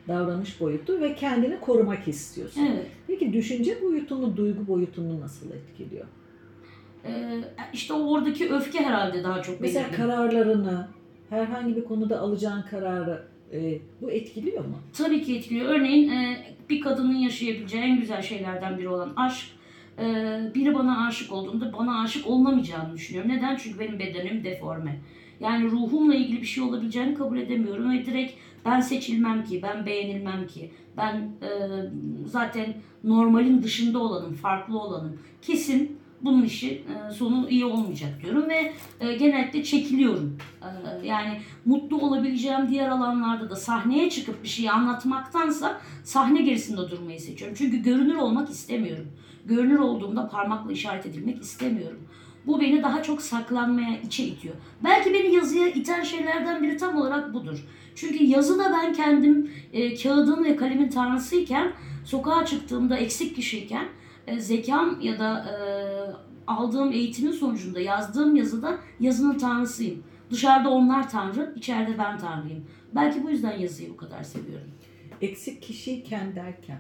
Davranış 0.09 0.61
boyutu 0.61 1.01
ve 1.01 1.15
kendini 1.15 1.61
korumak 1.61 2.09
istiyorsun. 2.09 2.61
Evet. 2.73 2.87
Peki 3.07 3.33
düşünce 3.33 3.83
boyutunu, 3.83 4.37
duygu 4.37 4.67
boyutunu 4.67 5.21
nasıl 5.21 5.51
etkiliyor? 5.51 6.07
E, 7.05 7.41
işte 7.73 7.95
oradaki 7.95 8.53
öfke 8.53 8.79
herhalde 8.85 9.25
daha 9.25 9.43
çok 9.43 9.61
Mesela 9.61 9.85
belirgin. 9.85 10.03
kararlarını, 10.03 10.89
herhangi 11.31 11.77
bir 11.77 11.85
konuda 11.85 12.21
alacağın 12.21 12.63
kararı 12.63 13.23
e, 13.53 13.79
bu 14.01 14.11
etkiliyor 14.11 14.65
mu? 14.65 14.77
Tabii 14.93 15.23
ki 15.23 15.37
etkiliyor. 15.37 15.67
Örneğin 15.69 16.11
e, 16.11 16.37
bir 16.71 16.81
kadının 16.81 17.17
yaşayabileceği 17.17 17.83
en 17.85 18.01
güzel 18.01 18.23
şeylerden 18.23 18.79
biri 18.79 18.89
olan 18.89 19.13
aşk. 19.17 19.47
e, 19.99 20.05
biri 20.55 20.75
bana 20.75 21.07
aşık 21.07 21.33
olduğunda 21.33 21.73
bana 21.73 22.03
aşık 22.03 22.27
olunamayacağını 22.27 22.95
düşünüyorum. 22.95 23.31
Neden? 23.31 23.57
Çünkü 23.57 23.81
benim 23.81 23.99
bedenim 23.99 24.45
deforme. 24.45 25.01
Yani 25.41 25.71
ruhumla 25.71 26.15
ilgili 26.15 26.41
bir 26.41 26.47
şey 26.47 26.65
olabileceğini 26.65 27.15
kabul 27.15 27.39
edemiyorum 27.39 27.91
ve 27.91 28.07
direkt 28.07 28.33
ben 28.65 28.81
seçilmem 28.81 29.45
ki, 29.45 29.61
ben 29.63 29.87
beğenilmem 29.87 30.47
ki, 30.47 30.71
ben 30.97 31.15
e, 31.17 31.51
zaten 32.27 32.75
normalin 33.05 33.63
dışında 33.63 33.99
olanım, 33.99 34.35
farklı 34.35 34.79
olanım. 34.79 35.19
Kesin 35.43 35.99
bunun 36.21 36.45
işi 36.45 36.71
e, 36.71 37.13
sonu 37.13 37.51
iyi 37.51 37.65
olmayacak 37.65 38.11
diyorum 38.23 38.49
ve 38.49 38.73
e, 39.01 39.17
genellikle 39.17 39.65
çekiliyorum. 39.65 40.39
E, 40.63 41.07
yani 41.07 41.41
mutlu 41.65 41.99
olabileceğim 41.99 42.69
diğer 42.71 42.89
alanlarda 42.89 43.51
da 43.51 43.57
sahneye 43.57 44.11
çıkıp 44.11 44.43
bir 44.43 44.49
şeyi 44.49 44.71
anlatmaktansa 44.71 45.81
sahne 46.05 46.43
gerisinde 46.43 46.91
durmayı 46.91 47.21
seçiyorum. 47.21 47.57
Çünkü 47.59 47.77
görünür 47.83 48.17
olmak 48.17 48.51
istemiyorum. 48.51 49.07
Görünür 49.45 49.79
olduğumda 49.79 50.29
parmakla 50.29 50.73
işaret 50.73 51.07
edilmek 51.07 51.43
istemiyorum. 51.43 52.01
Bu 52.47 52.61
beni 52.61 52.83
daha 52.83 53.03
çok 53.03 53.23
saklanmaya, 53.23 54.01
içe 54.01 54.25
itiyor. 54.25 54.55
Belki 54.85 55.15
beni 55.15 55.35
yazıya 55.35 55.69
iten 55.69 56.03
şeylerden 56.03 56.63
biri 56.63 56.77
tam 56.77 56.97
olarak 56.97 57.35
budur. 57.35 57.65
Çünkü 57.95 58.25
yazıda 58.25 58.73
ben 58.73 58.93
kendim 58.93 59.51
e, 59.73 59.95
kağıdın 59.95 60.45
ve 60.45 60.57
kalemin 60.57 60.89
tanrısıyken, 60.89 61.73
sokağa 62.05 62.47
çıktığımda 62.47 62.97
eksik 62.97 63.37
kişiyken, 63.37 63.89
e, 64.27 64.41
zekam 64.41 65.01
ya 65.01 65.19
da 65.19 65.39
e, 65.39 65.55
aldığım 66.47 66.93
eğitimin 66.93 67.33
sonucunda 67.33 67.81
yazdığım 67.81 68.37
yazıda 68.37 68.79
yazının 69.01 69.39
tanrısıyım. 69.39 70.03
Dışarıda 70.31 70.71
onlar 70.71 71.11
tanrı, 71.11 71.53
içeride 71.57 71.99
ben 71.99 72.19
tanrıyım. 72.19 72.65
Belki 72.95 73.23
bu 73.25 73.31
yüzden 73.31 73.59
yazıyı 73.59 73.91
bu 73.91 73.97
kadar 73.97 74.23
seviyorum. 74.23 74.69
Eksik 75.21 75.63
kişiyken 75.63 76.35
derken 76.37 76.79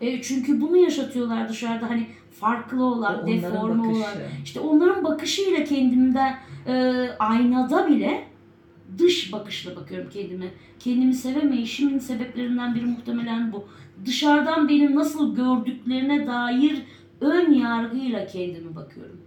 E, 0.00 0.22
çünkü 0.22 0.60
bunu 0.60 0.76
yaşatıyorlar 0.76 1.48
dışarıda 1.48 1.90
hani 1.90 2.06
farklı 2.40 2.84
olan, 2.84 3.22
O 3.24 3.26
deforme 3.26 3.78
bakışı. 3.88 4.00
olan. 4.00 4.12
İşte 4.44 4.60
onların 4.60 5.04
bakışıyla 5.04 5.64
kendimde 5.64 6.34
e, 6.66 7.06
aynada 7.18 7.88
bile 7.88 8.24
dış 8.98 9.32
bakışla 9.32 9.76
bakıyorum 9.76 10.10
kendime. 10.10 10.46
Kendimi 10.78 11.14
sevemeyişimin 11.14 11.98
sebeplerinden 11.98 12.74
biri 12.74 12.86
muhtemelen 12.86 13.52
bu. 13.52 13.68
Dışarıdan 14.04 14.68
beni 14.68 14.94
nasıl 14.94 15.36
gördüklerine 15.36 16.26
dair 16.26 16.82
ön 17.20 17.52
yargıyla 17.52 18.26
kendime 18.26 18.76
bakıyorum. 18.76 19.20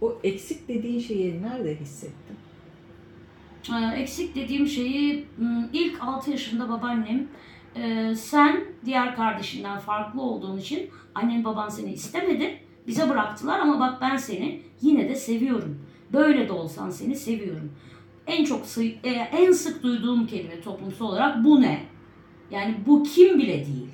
O 0.00 0.18
eksik 0.24 0.68
dediğin 0.68 1.00
şeyi 1.00 1.42
nerede 1.42 1.74
hissettin? 1.76 2.36
Ee, 3.70 4.00
Eksik 4.00 4.34
dediğim 4.34 4.66
şeyi 4.66 5.24
m, 5.38 5.68
ilk 5.72 6.02
6 6.02 6.30
yaşında 6.30 6.68
babaannem 6.68 7.28
e, 7.76 8.14
sen 8.14 8.64
diğer 8.84 9.16
kardeşinden 9.16 9.78
farklı 9.78 10.22
olduğun 10.22 10.58
için 10.58 10.90
annen 11.14 11.44
baban 11.44 11.68
seni 11.68 11.92
istemedi. 11.92 12.58
Bize 12.86 13.08
bıraktılar 13.08 13.60
ama 13.60 13.80
bak 13.80 14.00
ben 14.00 14.16
seni 14.16 14.62
yine 14.80 15.08
de 15.08 15.14
seviyorum. 15.14 15.78
Böyle 16.12 16.48
de 16.48 16.52
olsan 16.52 16.90
seni 16.90 17.16
seviyorum. 17.16 17.72
En 18.26 18.44
çok 18.44 18.64
e, 19.04 19.10
en 19.10 19.52
sık 19.52 19.82
duyduğum 19.82 20.26
kelime 20.26 20.60
toplumsal 20.60 21.06
olarak 21.06 21.44
bu 21.44 21.60
ne? 21.60 21.80
Yani 22.52 22.74
bu 22.86 23.02
kim 23.02 23.38
bile 23.38 23.66
değil. 23.66 23.88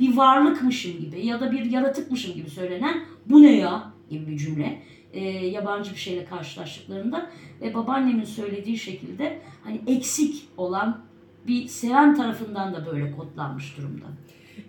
Bir 0.00 0.16
varlıkmışım 0.16 1.00
gibi 1.00 1.26
ya 1.26 1.40
da 1.40 1.52
bir 1.52 1.64
yaratıkmışım 1.64 2.34
gibi 2.34 2.50
söylenen 2.50 3.04
bu 3.26 3.42
ne 3.42 3.56
ya 3.56 3.92
gibi 4.10 4.26
bir 4.26 4.36
cümle. 4.36 4.82
E, 5.12 5.20
yabancı 5.28 5.90
bir 5.90 5.96
şeyle 5.96 6.24
karşılaştıklarında 6.24 7.30
ve 7.60 7.74
babaannemin 7.74 8.24
söylediği 8.24 8.78
şekilde 8.78 9.38
hani 9.64 9.80
eksik 9.86 10.48
olan 10.56 11.04
bir 11.46 11.68
seven 11.68 12.14
tarafından 12.14 12.74
da 12.74 12.86
böyle 12.86 13.12
kodlanmış 13.12 13.76
durumda. 13.78 14.04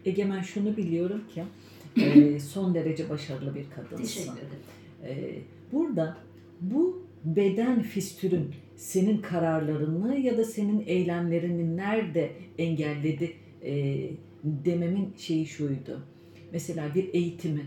Egemen 0.06 0.42
şunu 0.42 0.78
biliyorum 0.78 1.24
ki 1.34 1.44
e, 2.04 2.40
son 2.40 2.74
derece 2.74 3.10
başarılı 3.10 3.56
bir 3.56 3.66
kadınsın. 3.76 4.04
Teşekkür 4.04 4.32
ederim. 4.32 4.64
Ee, 5.04 5.42
burada 5.72 6.18
bu 6.62 7.06
beden 7.26 7.82
fistürün 7.82 8.52
senin 8.76 9.18
kararlarını 9.18 10.18
ya 10.18 10.38
da 10.38 10.44
senin 10.44 10.84
eylemlerini 10.88 11.78
nerede 11.78 12.32
engelledi 12.58 13.34
e, 13.64 13.96
dememin 14.44 15.14
şeyi 15.18 15.46
şuydu. 15.46 16.02
Mesela 16.54 16.96
bir 16.96 17.14
eğitimi. 17.14 17.66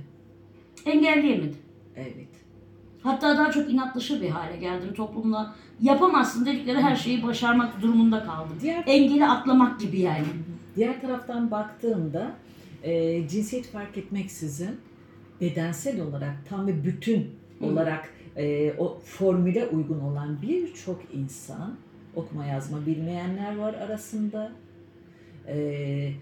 Engelleyemedim. 0.87 1.57
Evet. 1.97 2.29
Hatta 3.03 3.38
daha 3.38 3.53
çok 3.53 3.71
inatlaşır 3.71 4.23
bir 4.23 4.29
hale 4.29 4.57
geldim 4.57 4.95
toplumla. 4.95 5.55
Yapamazsın 5.83 6.47
dedikleri 6.47 6.79
her 6.79 6.97
şeyi 6.97 7.23
başarmak 7.23 7.83
durumunda 7.83 8.25
kaldım. 8.25 8.57
Diğer 8.62 8.85
Engeli 8.87 9.27
atlamak 9.27 9.81
gibi 9.81 10.00
yani. 10.00 10.27
diğer 10.77 11.00
taraftan 11.00 11.50
baktığımda 11.50 12.33
e, 12.83 13.29
cinsiyet 13.29 13.67
fark 13.67 13.99
etmeksizin 13.99 14.81
bedensel 15.41 16.00
olarak 16.00 16.37
tam 16.49 16.67
ve 16.67 16.85
bütün 16.85 17.27
olarak 17.61 18.11
e, 18.38 18.75
o 18.78 18.99
formüle 19.04 19.66
uygun 19.66 20.00
olan 20.00 20.42
birçok 20.42 21.00
insan 21.12 21.76
okuma 22.16 22.45
yazma 22.45 22.87
bilmeyenler 22.87 23.57
var 23.57 23.75
arasında. 23.75 24.52
E, 25.49 26.12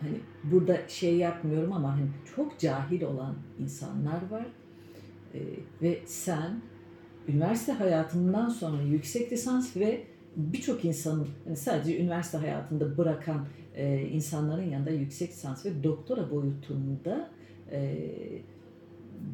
hani 0.00 0.16
burada 0.44 0.88
şey 0.88 1.16
yapmıyorum 1.16 1.72
ama 1.72 1.92
hani 1.92 2.06
çok 2.36 2.58
cahil 2.58 3.02
olan 3.02 3.34
insanlar 3.60 4.30
var. 4.30 4.46
E, 5.34 5.40
ve 5.82 5.98
sen 6.06 6.60
üniversite 7.28 7.72
hayatından 7.72 8.48
sonra 8.48 8.82
yüksek 8.82 9.32
lisans 9.32 9.76
ve 9.76 10.04
birçok 10.36 10.84
insanın 10.84 11.28
hani 11.44 11.56
sadece 11.56 12.00
üniversite 12.00 12.38
hayatında 12.38 12.98
bırakan 12.98 13.46
e, 13.74 14.00
insanların 14.02 14.70
yanında 14.70 14.90
yüksek 14.90 15.30
lisans 15.30 15.66
ve 15.66 15.84
doktora 15.84 16.30
boyutunda 16.30 17.30
e, 17.70 18.08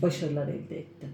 başarılar 0.02 0.48
elde 0.48 0.78
ettin. 0.78 1.10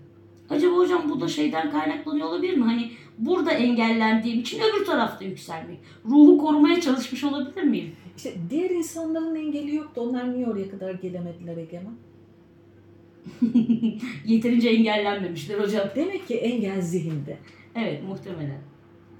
Acaba 0.50 0.76
hocam 0.76 1.08
bu 1.08 1.20
da 1.20 1.28
şeyden 1.28 1.70
kaynaklanıyor 1.70 2.28
olabilir 2.28 2.56
mi? 2.56 2.64
Hani 2.64 2.90
burada 3.18 3.50
engellendiğim 3.50 4.40
için 4.40 4.60
öbür 4.60 4.84
tarafta 4.84 5.24
yükselmek. 5.24 5.78
Ruhu 6.04 6.38
korumaya 6.38 6.80
çalışmış 6.80 7.24
olabilir 7.24 7.62
miyim? 7.62 7.92
İşte 8.16 8.34
diğer 8.50 8.70
insanların 8.70 9.34
engeli 9.34 9.74
yoktu. 9.74 10.00
Onlar 10.00 10.34
niye 10.34 10.46
oraya 10.46 10.70
kadar 10.70 10.94
gelemediler 10.94 11.56
Egemen? 11.56 11.94
Yeterince 14.26 14.68
engellenmemişler 14.68 15.58
hocam. 15.58 15.88
Demek 15.96 16.28
ki 16.28 16.34
engel 16.34 16.80
zihinde. 16.80 17.38
Evet 17.74 18.02
muhtemelen. 18.08 18.60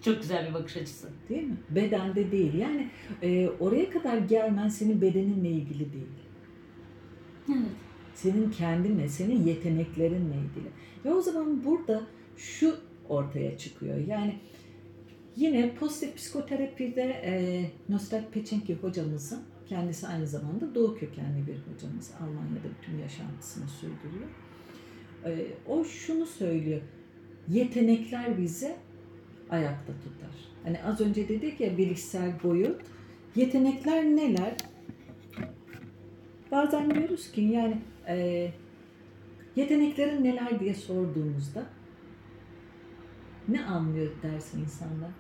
Çok 0.04 0.20
güzel 0.20 0.48
bir 0.48 0.54
bakış 0.54 0.76
açısı. 0.76 1.08
Değil 1.28 1.42
mi? 1.42 1.56
Bedende 1.70 2.32
değil. 2.32 2.54
Yani 2.54 2.88
e, 3.22 3.48
oraya 3.60 3.90
kadar 3.90 4.18
gelmen 4.18 4.68
senin 4.68 5.00
bedeninle 5.00 5.48
ilgili 5.48 5.92
değil. 5.92 6.06
Evet. 7.48 7.85
Senin 8.16 8.50
kendinle, 8.50 9.08
senin 9.08 9.46
yeteneklerinle 9.46 10.34
ilgili. 10.34 10.68
Ve 11.04 11.14
o 11.14 11.20
zaman 11.20 11.64
burada 11.64 12.02
şu 12.36 12.76
ortaya 13.08 13.58
çıkıyor. 13.58 13.96
Yani 13.96 14.34
yine 15.36 15.74
pozitif 15.74 16.16
psikoterapide 16.16 17.02
e, 17.02 17.64
Nostalg 17.88 18.24
Peçenki 18.32 18.74
hocamızın 18.74 19.42
kendisi 19.68 20.06
aynı 20.06 20.26
zamanda 20.26 20.74
Doğu 20.74 20.94
kökenli 20.94 21.46
bir 21.46 21.74
hocamız. 21.74 22.10
Almanya'da 22.20 22.68
bütün 22.80 22.98
yaşantısını 22.98 23.68
sürdürüyor. 23.68 24.28
E, 25.24 25.46
o 25.66 25.84
şunu 25.84 26.26
söylüyor. 26.26 26.80
Yetenekler 27.48 28.38
bizi 28.38 28.76
ayakta 29.50 29.92
tutar. 29.92 30.34
Hani 30.64 30.82
az 30.82 31.00
önce 31.00 31.28
dedik 31.28 31.60
ya 31.60 31.78
bilişsel 31.78 32.32
boyut. 32.42 32.80
Yetenekler 33.36 34.04
neler? 34.04 34.56
Bazen 36.52 36.90
diyoruz 36.94 37.32
ki 37.32 37.40
yani 37.40 37.78
e, 38.08 38.48
yeteneklerin 39.56 40.24
neler 40.24 40.60
diye 40.60 40.74
sorduğumuzda 40.74 41.66
ne 43.48 43.64
anlıyor 43.64 44.12
dersin 44.22 44.60
insanlar? 44.60 45.10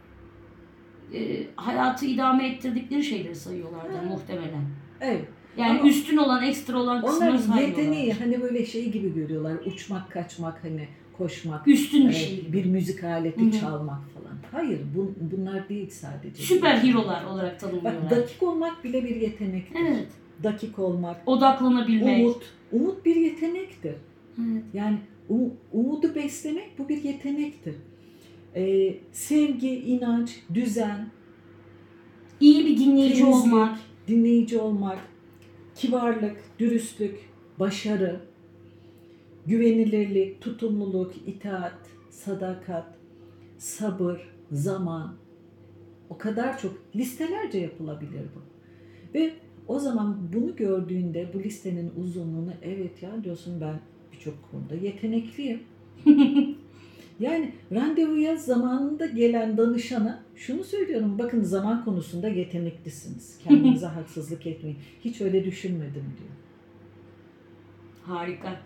Ee, 1.14 1.46
hayatı 1.56 2.06
idame 2.06 2.48
ettirdikleri 2.48 3.04
şeyleri 3.04 3.34
sayıyorlardı 3.34 3.96
Ha. 3.96 4.02
muhtemelen. 4.02 4.64
Evet. 5.00 5.24
Yani 5.56 5.80
Ama- 5.80 5.88
üstün 5.88 6.16
olan, 6.16 6.42
ekstra 6.42 6.78
olan 6.78 7.02
kısmını 7.02 7.30
Onlar 7.30 7.38
saymıyorlar. 7.38 7.68
yeteneği 7.80 8.12
hani 8.12 8.42
böyle 8.42 8.66
şey 8.66 8.90
gibi 8.90 9.14
görüyorlar. 9.14 9.52
Uçmak, 9.66 10.10
kaçmak, 10.10 10.64
hani 10.64 10.88
koşmak, 11.18 11.68
Üstün 11.68 12.04
bir 12.08 12.14
e, 12.14 12.18
şey 12.18 12.48
bir 12.52 12.64
müzik 12.64 13.04
aleti 13.04 13.40
Hı 13.40 13.46
hı. 13.46 13.50
çalmak 13.60 14.00
falan. 14.14 14.36
Hayır, 14.52 14.80
bu, 14.96 15.14
bunlar 15.20 15.68
değil 15.68 15.90
sadece. 15.90 16.42
Süper 16.42 16.76
hero'lar 16.76 17.24
olarak 17.24 17.52
Bak 17.52 17.60
tanımlıyorlar. 17.60 18.10
dakik 18.10 18.42
olmak 18.42 18.84
bile 18.84 19.04
bir 19.04 19.16
yetenektir. 19.16 19.80
Evet. 19.80 20.08
Dakik 20.42 20.78
olmak, 20.78 21.28
Odaklanabilmek. 21.28 22.24
umut. 22.26 22.42
Umut 22.72 23.04
bir 23.04 23.16
yetenektir. 23.16 23.94
Evet. 24.40 24.62
Yani 24.74 24.98
umudu 25.72 26.14
beslemek 26.14 26.78
bu 26.78 26.88
bir 26.88 27.02
yetenektir. 27.04 27.74
Ee, 28.54 28.94
sevgi, 29.12 29.70
inanç, 29.70 30.42
düzen, 30.54 31.08
İyi 32.40 32.66
bir 32.66 32.76
dinleyici 32.78 33.18
temizlik, 33.22 33.44
olmak. 33.52 33.78
dinleyici 34.08 34.58
olmak, 34.58 34.98
kibarlık, 35.74 36.36
dürüstlük, 36.58 37.18
başarı, 37.58 38.20
güvenilirlik, 39.46 40.40
tutumluluk, 40.40 41.14
itaat, 41.26 41.78
sadakat, 42.10 42.94
sabır, 43.58 44.20
zaman. 44.52 45.14
O 46.10 46.18
kadar 46.18 46.58
çok 46.58 46.74
listelerce 46.96 47.58
yapılabilir 47.58 48.22
bu. 48.34 48.40
Ve 49.14 49.32
o 49.68 49.78
zaman 49.78 50.18
bunu 50.32 50.56
gördüğünde 50.56 51.28
bu 51.34 51.42
listenin 51.42 51.92
uzunluğunu 51.96 52.52
evet 52.62 53.02
ya 53.02 53.24
diyorsun 53.24 53.60
ben 53.60 53.80
birçok 54.12 54.50
konuda 54.50 54.74
yetenekliyim. 54.74 55.60
yani 57.20 57.52
randevuya 57.72 58.36
zamanında 58.36 59.06
gelen 59.06 59.56
danışana 59.56 60.22
şunu 60.34 60.64
söylüyorum 60.64 61.18
bakın 61.18 61.42
zaman 61.42 61.84
konusunda 61.84 62.28
yeteneklisiniz. 62.28 63.38
Kendinize 63.44 63.86
haksızlık 63.86 64.46
etmeyin. 64.46 64.78
Hiç 65.00 65.20
öyle 65.20 65.44
düşünmedim 65.44 66.04
diyor. 66.18 66.30
Harika. 68.02 68.56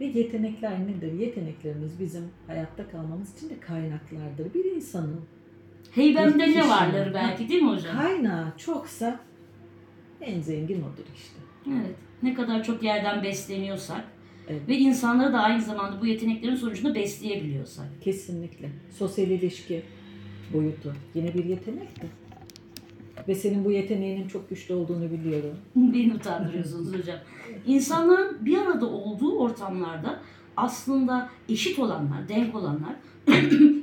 Ve 0.00 0.04
yetenekler 0.04 0.86
nedir? 0.86 1.12
Yeteneklerimiz 1.12 2.00
bizim 2.00 2.24
hayatta 2.46 2.88
kalmamız 2.88 3.36
için 3.36 3.50
de 3.50 3.60
kaynaklardır. 3.60 4.54
Bir 4.54 4.64
insanın 4.64 5.20
Heybemde 5.90 6.50
ne 6.50 6.68
vardır 6.68 7.10
belki 7.14 7.48
değil 7.48 7.62
mi 7.62 7.70
hocam? 7.70 7.96
kaynağı 7.96 8.52
çoksa 8.56 9.20
en 10.22 10.40
zengin 10.40 10.78
odur 10.80 11.04
işte. 11.16 11.38
Evet. 11.68 11.96
Ne 12.22 12.34
kadar 12.34 12.64
çok 12.64 12.82
yerden 12.82 13.22
besleniyorsak 13.22 14.04
Evet. 14.48 14.68
ve 14.68 14.78
insanları 14.78 15.32
da 15.32 15.40
aynı 15.40 15.62
zamanda 15.62 16.00
bu 16.00 16.06
yeteneklerin 16.06 16.54
sonucunda 16.56 16.94
besleyebiliyorsak. 16.94 17.86
Kesinlikle. 18.00 18.70
Sosyal 18.98 19.28
ilişki 19.28 19.82
boyutu 20.52 20.94
yine 21.14 21.34
bir 21.34 21.44
yetenektir. 21.44 22.10
Ve 23.28 23.34
senin 23.34 23.64
bu 23.64 23.70
yeteneğinin 23.72 24.28
çok 24.28 24.50
güçlü 24.50 24.74
olduğunu 24.74 25.10
biliyorum. 25.10 25.56
Beni 25.76 26.14
utandırıyorsunuz 26.14 26.94
hocam. 26.98 27.18
İnsanların 27.66 28.44
bir 28.44 28.58
arada 28.58 28.86
olduğu 28.86 29.38
ortamlarda 29.38 30.20
aslında 30.56 31.28
eşit 31.48 31.78
olanlar, 31.78 32.28
denk 32.28 32.54
olanlar 32.54 32.94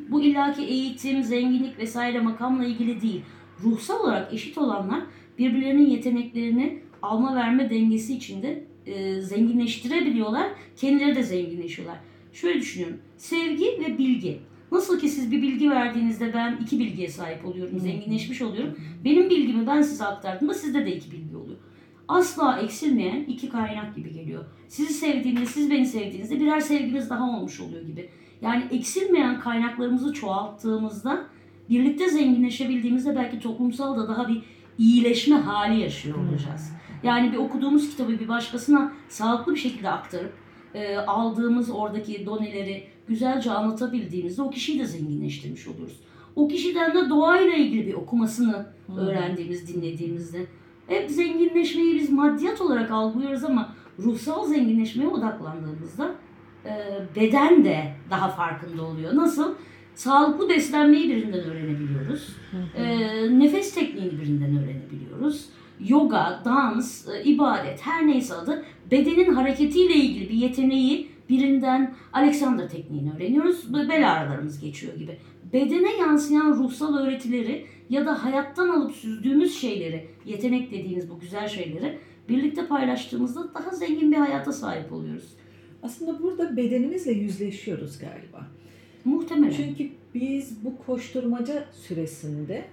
bu 0.10 0.21
illaki 0.21 0.62
eğitim, 0.62 1.23
zenginlik 1.23 1.80
vesaire 1.80 2.19
makamla 2.19 2.65
ilgili 2.65 3.02
değil. 3.02 3.21
Ruhsal 3.63 3.99
olarak 3.99 4.34
eşit 4.34 4.58
olanlar 4.58 5.02
birbirlerinin 5.39 5.89
yeteneklerini 5.89 6.80
alma 7.02 7.36
verme 7.36 7.69
dengesi 7.69 8.15
içinde 8.15 8.63
e, 8.86 9.21
zenginleştirebiliyorlar. 9.21 10.47
Kendileri 10.78 11.15
de 11.15 11.23
zenginleşiyorlar. 11.23 11.97
Şöyle 12.34 12.60
düşünüyorum. 12.60 12.97
Sevgi 13.17 13.65
ve 13.65 13.97
bilgi. 13.97 14.39
Nasıl 14.71 14.99
ki 14.99 15.10
siz 15.10 15.32
bir 15.32 15.41
bilgi 15.41 15.69
verdiğinizde 15.69 16.34
ben 16.34 16.58
iki 16.62 16.80
bilgiye 16.80 17.08
sahip 17.08 17.45
oluyorum, 17.45 17.80
zenginleşmiş 17.80 18.41
oluyorum. 18.41 18.75
Benim 19.06 19.30
bilgimi 19.30 19.67
ben 19.67 19.82
size 19.82 20.06
aktardığımda 20.06 20.54
sizde 20.54 20.86
de 20.86 20.95
iki 20.95 21.12
bilgi 21.12 21.36
oluyor. 21.36 21.58
Asla 22.08 22.60
eksilmeyen 22.60 23.23
iki 23.23 23.49
kaynak 23.49 23.95
gibi 23.95 24.13
geliyor. 24.13 24.45
Sizi 24.67 24.93
sevdiğimde, 24.93 25.45
siz 25.45 25.71
beni 25.71 25.86
sevdiğinizde 25.86 26.39
birer 26.39 26.60
sevginiz 26.60 27.10
daha 27.10 27.30
olmuş 27.30 27.60
oluyor 27.60 27.86
gibi. 27.86 28.10
Yani 28.41 28.63
eksilmeyen 28.71 29.39
kaynaklarımızı 29.39 30.13
çoğalttığımızda, 30.13 31.25
birlikte 31.69 32.10
zenginleşebildiğimizde 32.10 33.15
belki 33.15 33.39
toplumsal 33.39 33.97
da 33.97 34.08
daha 34.08 34.28
bir 34.28 34.41
iyileşme 34.80 35.36
hali 35.36 35.82
yaşıyor 35.82 36.18
olacağız. 36.18 36.74
Yani 37.04 37.32
bir 37.32 37.38
okuduğumuz 37.38 37.89
kitabı 37.89 38.20
bir 38.20 38.28
başkasına 38.28 38.92
sağlıklı 39.10 39.54
bir 39.54 39.60
şekilde 39.60 39.89
aktarıp 39.89 40.34
e, 40.74 40.98
aldığımız 40.98 41.70
oradaki 41.70 42.26
doneleri 42.26 42.88
güzelce 43.08 43.52
anlatabildiğimizde 43.52 44.42
o 44.42 44.50
kişiyi 44.50 44.80
de 44.80 44.86
zenginleştirmiş 44.86 45.68
oluruz. 45.68 46.00
O 46.36 46.48
kişiden 46.48 46.96
de 46.96 47.10
doğayla 47.10 47.54
ilgili 47.54 47.88
bir 47.88 47.94
okumasını 47.94 48.65
Hı. 48.88 49.02
öğrendiğimiz, 49.02 49.76
dinlediğimizde 49.76 50.46
hep 50.88 51.12
zenginleşmeyi 51.12 51.96
biz 51.96 52.10
maddiyat 52.10 52.62
olarak 52.62 52.92
algılıyoruz 52.92 53.44
ama 53.44 53.76
ruhsal 54.00 54.46
zenginleşmeye 54.46 55.10
odaklandığımızda 55.10 56.12
e, 56.65 56.72
beden 57.15 57.65
de 57.65 57.94
daha 58.10 58.30
farkında 58.30 58.84
oluyor. 58.84 59.15
Nasıl? 59.15 59.54
Sağlıklı 60.00 60.50
beslenmeyi 60.50 61.10
birinden 61.10 61.40
öğrenebiliyoruz. 61.40 62.36
Hı 62.52 62.58
hı. 62.58 62.84
E, 62.84 63.40
nefes 63.40 63.76
tekniğini 63.76 64.22
birinden 64.22 64.58
öğrenebiliyoruz. 64.58 65.46
Yoga, 65.88 66.42
dans, 66.46 67.08
e, 67.08 67.24
ibadet 67.24 67.82
her 67.82 68.08
neyse 68.08 68.34
adı 68.34 68.66
bedenin 68.92 69.34
hareketiyle 69.34 69.94
ilgili 69.94 70.30
bir 70.30 70.34
yeteneği 70.34 71.12
birinden 71.30 71.94
Alexander 72.14 72.70
tekniğini 72.70 73.12
öğreniyoruz. 73.14 73.74
Bel 73.74 74.12
ağrılarımız 74.12 74.60
geçiyor 74.60 74.96
gibi. 74.96 75.18
Bedene 75.54 75.98
yansıyan 75.98 76.54
ruhsal 76.54 76.98
öğretileri 76.98 77.66
ya 77.90 78.06
da 78.06 78.24
hayattan 78.24 78.70
alıp 78.70 78.92
süzdüğümüz 78.92 79.62
şeyleri, 79.62 80.08
yetenek 80.26 80.72
dediğiniz 80.72 81.10
bu 81.10 81.20
güzel 81.20 81.48
şeyleri 81.48 81.98
birlikte 82.30 82.68
paylaştığımızda 82.68 83.54
daha 83.54 83.72
zengin 83.72 84.12
bir 84.12 84.18
hayata 84.18 84.54
sahip 84.54 84.94
oluyoruz. 84.94 85.34
Aslında 85.84 86.24
burada 86.24 86.58
bedenimizle 86.58 87.12
yüzleşiyoruz 87.12 88.00
galiba. 88.00 88.59
Muhtemelen. 89.06 89.52
Çünkü 89.52 89.90
biz 90.14 90.66
bu 90.66 90.78
koşturmaca 90.86 91.66
süresinde 91.72 92.66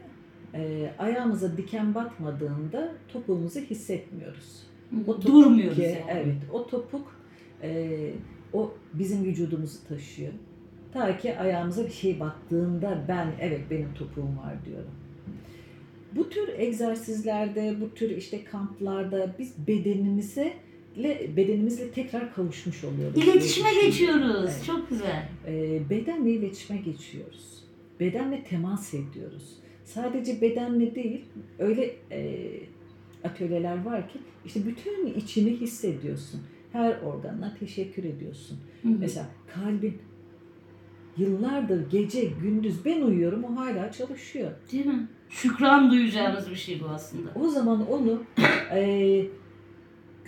e, 0.55 0.91
ayağımıza 0.99 1.57
diken 1.57 1.95
batmadığında 1.95 2.93
topuğumuzu 3.09 3.61
hissetmiyoruz. 3.61 4.67
O 5.07 5.15
topuk 5.15 5.27
Durmuyoruz 5.27 5.77
ki, 5.77 5.83
yani. 5.83 6.05
Evet, 6.09 6.37
o 6.53 6.67
topuk 6.67 7.21
e, 7.62 8.11
o 8.53 8.75
bizim 8.95 9.25
vücudumuzu 9.25 9.89
taşıyor. 9.89 10.33
Ta 10.93 11.19
ki 11.19 11.39
ayağımıza 11.39 11.85
bir 11.85 11.91
şey 11.91 12.21
battığında 12.21 13.05
ben 13.09 13.33
evet 13.41 13.61
benim 13.71 13.95
topuğum 13.95 14.39
var 14.39 14.65
diyorum. 14.65 14.91
Bu 16.12 16.29
tür 16.29 16.49
egzersizlerde, 16.57 17.77
bu 17.81 17.95
tür 17.95 18.11
işte 18.11 18.45
kamplarda 18.45 19.35
biz 19.39 19.69
bedenimize 19.69 20.53
bedenimizle 21.37 21.90
tekrar 21.90 22.35
kavuşmuş 22.35 22.85
oluyoruz. 22.85 23.22
İletişime 23.24 23.68
düşünüyorum. 23.68 23.87
geçiyoruz. 23.87 24.50
Evet. 24.54 24.64
Çok 24.66 24.90
güzel. 24.90 25.28
E, 25.46 25.80
bedenle 25.90 26.30
iletişime 26.30 26.78
geçiyoruz. 26.78 27.64
Bedenle 28.00 28.44
temas 28.44 28.94
ediyoruz. 28.94 29.56
Sadece 29.85 30.40
bedenle 30.40 30.94
değil, 30.94 31.24
öyle 31.59 31.96
e, 32.11 32.50
atölyeler 33.24 33.85
var 33.85 34.09
ki 34.09 34.18
işte 34.44 34.61
bütün 34.66 35.06
içini 35.06 35.50
hissediyorsun. 35.50 36.40
Her 36.72 37.00
organına 37.00 37.56
teşekkür 37.61 38.04
ediyorsun. 38.04 38.59
Hı 38.82 38.88
hı. 38.88 38.92
Mesela 39.00 39.26
kalbin 39.54 39.98
yıllardır 41.16 41.90
gece 41.90 42.24
gündüz 42.24 42.85
ben 42.85 43.02
uyuyorum 43.02 43.44
o 43.44 43.56
hala 43.56 43.92
çalışıyor. 43.92 44.50
Değil 44.72 44.87
mi? 44.87 45.09
Şükran 45.28 45.90
duyacağımız 45.90 46.50
bir 46.50 46.56
şey 46.56 46.80
bu 46.80 46.85
aslında. 46.88 47.30
O 47.35 47.48
zaman 47.48 47.88
onu 47.90 48.22
e, 48.74 49.26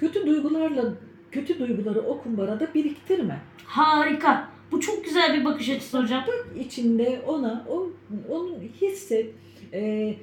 kötü 0.00 0.26
duygularla 0.26 0.94
kötü 1.30 1.58
duyguları 1.58 2.00
o 2.00 2.22
kumbarada 2.22 2.74
biriktirme. 2.74 3.40
Harika. 3.64 4.48
Bu 4.72 4.80
çok 4.80 5.04
güzel 5.04 5.40
bir 5.40 5.44
bakış 5.44 5.68
açısı 5.68 6.02
hocam. 6.02 6.24
içinde 6.60 7.22
ona 7.26 7.66
o 7.68 7.90
onu 8.30 8.54
hisset. 8.80 9.34
Ee, 9.72 10.14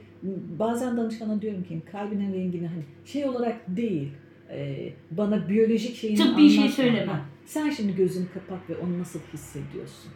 bazen 0.59 0.97
danışana 0.97 1.41
diyorum 1.41 1.63
ki 1.63 1.81
kalbinin 1.91 2.33
rengini 2.33 2.67
hani 2.67 2.83
şey 3.05 3.25
olarak 3.25 3.55
değil 3.67 4.11
e, 4.51 4.89
bana 5.11 5.49
biyolojik 5.49 5.95
şeyini 5.95 6.17
Tıbbi 6.17 6.37
bir 6.37 6.49
şey 6.49 6.57
anlatma. 6.57 6.75
söyleme. 6.83 7.11
Ha, 7.11 7.25
Sen 7.45 7.69
şimdi 7.69 7.95
gözünü 7.95 8.25
kapat 8.33 8.69
ve 8.69 8.77
onu 8.77 8.99
nasıl 8.99 9.19
hissediyorsun? 9.33 10.11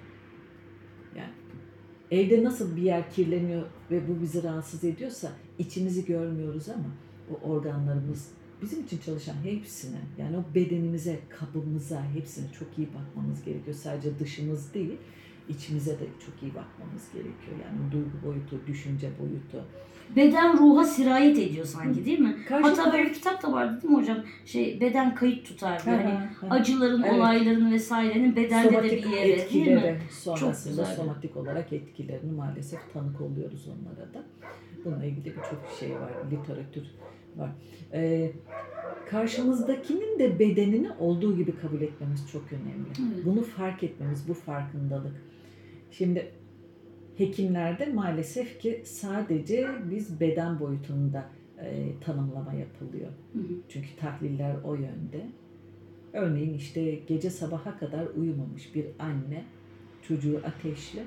Yani 1.15 1.29
evde 2.11 2.43
nasıl 2.43 2.75
bir 2.75 2.81
yer 2.81 3.11
kirleniyor 3.11 3.63
ve 3.91 4.07
bu 4.07 4.21
bizi 4.21 4.43
rahatsız 4.43 4.83
ediyorsa 4.83 5.31
içimizi 5.59 6.05
görmüyoruz 6.05 6.69
ama 6.69 6.85
o 7.31 7.49
organlarımız 7.51 8.31
bizim 8.61 8.83
için 8.83 8.97
çalışan 9.05 9.35
hepsine 9.43 9.97
yani 10.17 10.37
o 10.37 10.55
bedenimize, 10.55 11.19
kabımıza 11.29 12.03
hepsine 12.13 12.45
çok 12.59 12.77
iyi 12.77 12.87
bakmamız 12.87 13.43
gerekiyor. 13.43 13.75
Sadece 13.75 14.19
dışımız 14.19 14.73
değil, 14.73 14.97
içimize 15.49 15.91
de 15.91 16.05
çok 16.25 16.43
iyi 16.43 16.55
bakmamız 16.55 17.11
gerekiyor. 17.13 17.57
Yani 17.65 17.91
duygu 17.91 18.25
boyutu, 18.25 18.67
düşünce 18.67 19.09
boyutu. 19.19 19.65
Beden 20.15 20.57
ruha 20.57 20.83
sirayet 20.83 21.39
ediyor 21.39 21.65
sanki 21.65 22.05
değil 22.05 22.19
mi? 22.19 22.35
Karşı 22.47 22.69
Hatta 22.69 22.93
böyle 22.93 23.03
bir 23.03 23.13
kitap 23.13 23.43
da 23.43 23.51
vardı 23.51 23.81
değil 23.81 23.93
mi 23.93 23.99
hocam? 23.99 24.17
Şey 24.45 24.81
beden 24.81 25.15
kayıt 25.15 25.45
tutar. 25.47 25.81
Yani 25.87 26.19
acıların, 26.49 27.03
Evet. 27.03 27.13
olayların 27.13 27.71
vesairenin 27.71 28.35
bedende 28.35 28.83
de 28.83 28.83
bir 28.83 29.09
yere 29.09 29.49
değil 29.49 29.67
mi? 29.71 30.01
sonrasında 30.11 30.81
güzel. 30.81 30.95
somatik 30.95 31.37
olarak 31.37 31.73
etkilerini 31.73 32.31
maalesef 32.31 32.93
tanık 32.93 33.21
oluyoruz 33.21 33.67
onlara 33.67 34.13
da. 34.13 34.23
Bununla 34.85 35.05
ilgili 35.05 35.25
birçok 35.25 35.77
şey 35.79 35.91
var, 35.91 36.11
literatür 36.31 36.83
var. 37.37 37.49
Ee, 37.93 38.31
karşımızdakinin 39.09 40.19
de 40.19 40.39
bedenini 40.39 40.91
olduğu 40.91 41.37
gibi 41.37 41.55
kabul 41.55 41.81
etmemiz 41.81 42.31
çok 42.31 42.43
önemli. 42.53 43.13
Evet. 43.15 43.25
Bunu 43.25 43.41
fark 43.41 43.83
etmemiz, 43.83 44.27
bu 44.27 44.33
farkındalık. 44.33 45.15
Şimdi 45.91 46.31
hekimlerde 47.17 47.85
maalesef 47.85 48.59
ki 48.59 48.81
sadece 48.85 49.67
biz 49.91 50.19
beden 50.19 50.59
boyutunda 50.59 51.29
e, 51.61 51.99
tanımlama 52.05 52.53
yapılıyor. 52.53 53.09
Hı 53.33 53.39
hı. 53.39 53.53
Çünkü 53.69 53.95
tahliller 53.99 54.55
o 54.63 54.75
yönde. 54.75 55.25
Örneğin 56.13 56.53
işte 56.53 56.99
gece 57.07 57.29
sabaha 57.29 57.77
kadar 57.79 58.05
uyumamış 58.17 58.75
bir 58.75 58.85
anne 58.99 59.43
çocuğu 60.01 60.41
ateşli, 60.45 61.03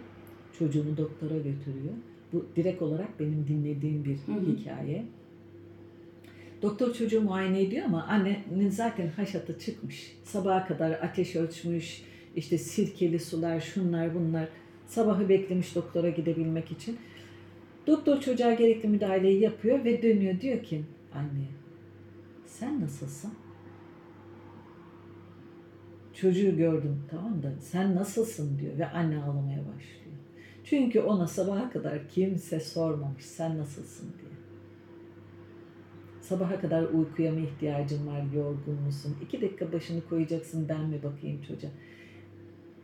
çocuğunu 0.59 0.97
doktora 0.97 1.37
götürüyor. 1.37 1.95
Bu 2.33 2.47
direkt 2.57 2.83
olarak 2.83 3.21
benim 3.21 3.47
dinlediğim 3.49 4.05
bir 4.05 4.17
Hı 4.17 4.33
hı. 4.33 4.57
hikaye. 4.57 5.05
Doktor 6.63 6.95
çocuğu 6.95 7.21
muayene 7.21 7.63
ediyor 7.63 7.85
ama 7.85 8.03
annenin 8.03 8.71
zaten 8.71 9.09
haşatı 9.09 9.59
çıkmış. 9.59 10.17
Sabaha 10.25 10.67
kadar 10.67 10.91
ateş 10.91 11.37
ölçmüş, 11.37 12.03
işte 12.37 12.59
sirkeli 12.59 13.19
sular, 13.19 13.61
şunlar 13.61 14.15
bunlar. 14.15 14.49
Sabahı 14.87 15.29
beklemiş 15.29 15.75
doktora 15.75 16.11
gidebilmek 16.11 16.71
için. 16.71 16.99
Doktor 17.87 18.21
çocuğa 18.21 18.53
gerekli 18.53 18.89
müdahaleyi 18.89 19.41
yapıyor 19.41 19.85
ve 19.85 20.03
dönüyor 20.03 20.41
diyor 20.41 20.63
ki 20.63 20.85
anne 21.15 21.47
sen 22.47 22.81
nasılsın? 22.81 23.33
Çocuğu 26.15 26.57
gördüm 26.57 27.03
tamam 27.11 27.43
da 27.43 27.53
sen 27.61 27.95
nasılsın 27.95 28.59
diyor 28.59 28.79
ve 28.79 28.87
anne 28.87 29.23
ağlamaya 29.23 29.59
başlıyor. 29.59 30.17
Çünkü 30.65 31.01
ona 31.01 31.27
sabaha 31.27 31.71
kadar 31.71 32.09
kimse 32.09 32.61
sormamış 32.61 33.25
sen 33.25 33.59
nasılsın 33.59 34.09
diye. 34.21 34.32
Sabaha 36.23 36.61
kadar 36.61 36.83
uykuya 36.83 37.33
mı 37.33 37.41
ihtiyacın 37.41 38.07
var, 38.07 38.23
yorgun 38.35 38.83
musun? 38.87 39.17
İki 39.23 39.41
dakika 39.41 39.73
başını 39.73 40.01
koyacaksın 40.09 40.69
ben 40.69 40.81
mi 40.81 41.03
bakayım 41.03 41.43
çocuğa? 41.49 41.71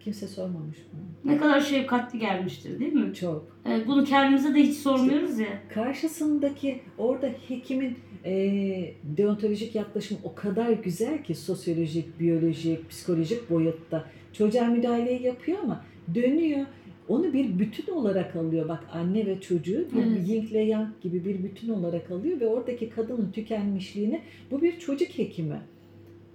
Kimse 0.00 0.26
sormamış 0.28 0.76
bunu. 0.92 1.32
Ne 1.32 1.38
kadar 1.38 1.60
şefkatli 1.60 2.18
gelmiştir 2.18 2.80
değil 2.80 2.92
mi? 2.92 3.14
Çok. 3.14 3.58
Evet, 3.66 3.86
bunu 3.86 4.04
kendimize 4.04 4.54
de 4.54 4.58
hiç 4.58 4.76
sormuyoruz 4.76 5.38
ya. 5.38 5.62
karşısındaki 5.74 6.80
orada 6.98 7.30
hekimin 7.48 7.98
e, 8.24 8.94
deontolojik 9.02 9.74
yaklaşım 9.74 10.18
o 10.24 10.34
kadar 10.34 10.70
güzel 10.70 11.22
ki 11.22 11.34
sosyolojik, 11.34 12.20
biyolojik, 12.20 12.90
psikolojik 12.90 13.50
boyutta 13.50 14.04
çocuğa 14.32 14.64
müdahaleyi 14.64 15.22
yapıyor 15.22 15.58
ama 15.62 15.84
dönüyor 16.14 16.66
onu 17.08 17.32
bir 17.32 17.58
bütün 17.58 17.92
olarak 17.92 18.36
alıyor. 18.36 18.68
Bak 18.68 18.84
anne 18.92 19.26
ve 19.26 19.40
çocuğu 19.40 19.86
bir 19.94 20.02
Evet. 20.06 20.28
yin 20.28 20.42
ile 20.42 20.60
yang 20.60 20.88
gibi 21.02 21.24
bir 21.24 21.42
bütün 21.42 21.68
olarak 21.68 22.10
alıyor 22.10 22.40
ve 22.40 22.46
oradaki 22.46 22.90
kadının 22.90 23.30
tükenmişliğini 23.32 24.20
bu 24.50 24.62
bir 24.62 24.78
çocuk 24.78 25.18
hekimi 25.18 25.60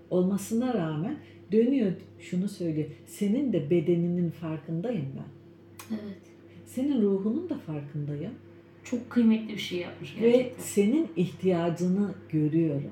olmasına 0.10 0.74
rağmen 0.74 1.16
dönüyor 1.52 1.92
şunu 2.20 2.48
söylüyor. 2.50 2.88
Senin 3.06 3.54
de 3.54 3.70
bedeninin 3.70 4.30
farkındayım 4.30 5.06
ben. 5.16 5.26
Evet. 5.96 6.18
Senin 6.66 7.02
ruhunun 7.02 7.50
da 7.50 7.58
farkındayım. 7.58 8.32
Çok 8.84 9.10
kıymetli 9.10 9.54
bir 9.54 9.58
şey 9.58 9.80
yapmış 9.80 10.16
Ve 10.22 10.32
gerçekten. 10.32 10.64
senin 10.64 11.08
ihtiyacını 11.16 12.12
görüyorum. 12.30 12.92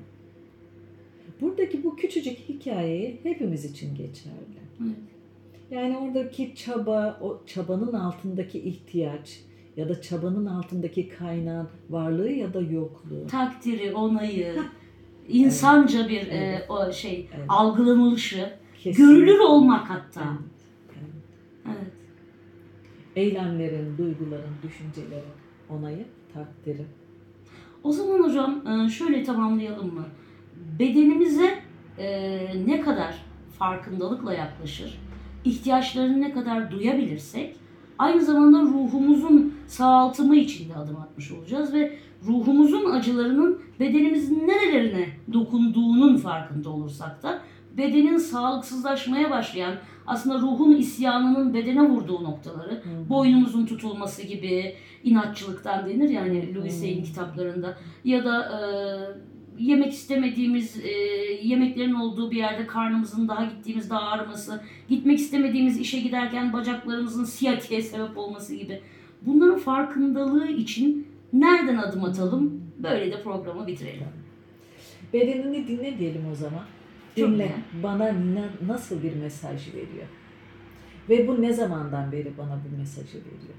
buradaki 1.40 1.84
bu 1.84 1.96
küçücük 1.96 2.38
hikayeyi 2.48 3.16
hepimiz 3.22 3.64
için 3.64 3.94
geçerli. 3.94 4.58
Evet. 4.84 4.96
Yani 5.72 5.98
oradaki 5.98 6.54
çaba, 6.54 7.18
o 7.20 7.42
çabanın 7.46 7.92
altındaki 7.92 8.58
ihtiyaç 8.60 9.40
ya 9.76 9.88
da 9.88 10.00
çabanın 10.00 10.46
altındaki 10.46 11.08
kaynağın 11.08 11.68
varlığı 11.90 12.30
ya 12.30 12.54
da 12.54 12.60
yokluğu. 12.60 13.26
Takdiri, 13.30 13.94
onayı, 13.94 14.54
insanca 15.28 16.08
bir 16.08 16.26
e, 16.26 16.30
Evet. 16.30 16.70
o 16.70 16.92
şey 16.92 17.28
Evet. 17.36 17.44
algılanılışı, 17.48 18.50
Kesinlikle. 18.82 19.14
görülür 19.14 19.38
olmak 19.38 19.90
hatta. 19.90 20.20
Evet, 20.20 20.50
evet. 21.66 21.76
Evet. 21.78 21.92
Eylemlerin, 23.16 23.98
duyguların, 23.98 24.50
düşüncelerin 24.62 25.32
onayı, 25.70 26.06
takdiri. 26.34 26.84
O 27.82 27.92
zaman 27.92 28.22
hocam 28.22 28.66
e, 28.66 28.88
şöyle 28.88 29.24
tamamlayalım 29.24 29.94
mı? 29.94 30.04
Bedenimize 30.78 31.58
e, 31.98 32.06
ne 32.66 32.80
kadar 32.80 33.24
farkındalıkla 33.58 34.34
yaklaşır, 34.34 34.98
ihtiyaçlarını 35.44 36.20
ne 36.20 36.32
kadar 36.32 36.70
duyabilirsek 36.70 37.56
aynı 37.98 38.22
zamanda 38.22 38.62
ruhumuzun 38.62 39.54
sağaltımı 39.66 40.36
için 40.36 40.70
de 40.70 40.74
adım 40.74 40.96
atmış 40.96 41.32
olacağız 41.32 41.72
ve 41.72 41.98
ruhumuzun 42.26 42.90
acılarının 42.90 43.58
bedenimizin 43.80 44.48
nerelerine 44.48 45.08
dokunduğunun 45.32 46.16
farkında 46.16 46.70
olursak 46.70 47.22
da 47.22 47.40
bedenin 47.76 48.18
sağlıksızlaşmaya 48.18 49.30
başlayan 49.30 49.74
aslında 50.06 50.38
ruhun 50.38 50.76
isyanının 50.76 51.54
bedene 51.54 51.82
vurduğu 51.82 52.24
noktaları 52.24 52.74
Hı. 52.74 53.08
boynumuzun 53.08 53.66
tutulması 53.66 54.22
gibi 54.22 54.74
inatçılıktan 55.04 55.88
denir 55.88 56.08
yani 56.08 56.54
Louis 56.54 56.82
Hmm. 56.82 57.02
Kitaplarında 57.02 57.76
ya 58.04 58.24
da 58.24 58.42
e, 58.42 58.60
yemek 59.58 59.92
istemediğimiz 59.92 60.80
e, 60.84 60.90
yemeklerin 61.42 61.94
olduğu 61.94 62.30
bir 62.30 62.36
yerde 62.36 62.66
karnımızın 62.66 63.28
daha 63.28 63.44
gittiğimiz 63.44 63.90
daha 63.90 64.00
ağrıması, 64.00 64.62
gitmek 64.88 65.18
istemediğimiz 65.18 65.80
işe 65.80 66.00
giderken 66.00 66.52
bacaklarımızın 66.52 67.24
siyatiye 67.24 67.82
sebep 67.82 68.18
olması 68.18 68.54
gibi. 68.54 68.80
Bunların 69.22 69.58
farkındalığı 69.58 70.48
için 70.48 71.08
nereden 71.32 71.76
adım 71.76 72.04
atalım? 72.04 72.62
Böyle 72.78 73.12
de 73.12 73.22
programı 73.22 73.66
bitirelim. 73.66 74.06
Bedenini 75.12 75.68
dinle 75.68 75.98
diyelim 75.98 76.22
o 76.32 76.34
zaman. 76.34 76.64
Çok 77.16 77.28
Dinle. 77.28 77.42
güzel. 77.42 77.82
Bana 77.82 78.14
nasıl 78.66 79.02
bir 79.02 79.16
mesaj 79.16 79.68
veriyor? 79.68 80.06
Ve 81.08 81.28
bu 81.28 81.42
ne 81.42 81.52
zamandan 81.52 82.12
beri 82.12 82.32
bana 82.38 82.60
bu 82.64 82.78
mesajı 82.78 83.18
veriyor? 83.18 83.54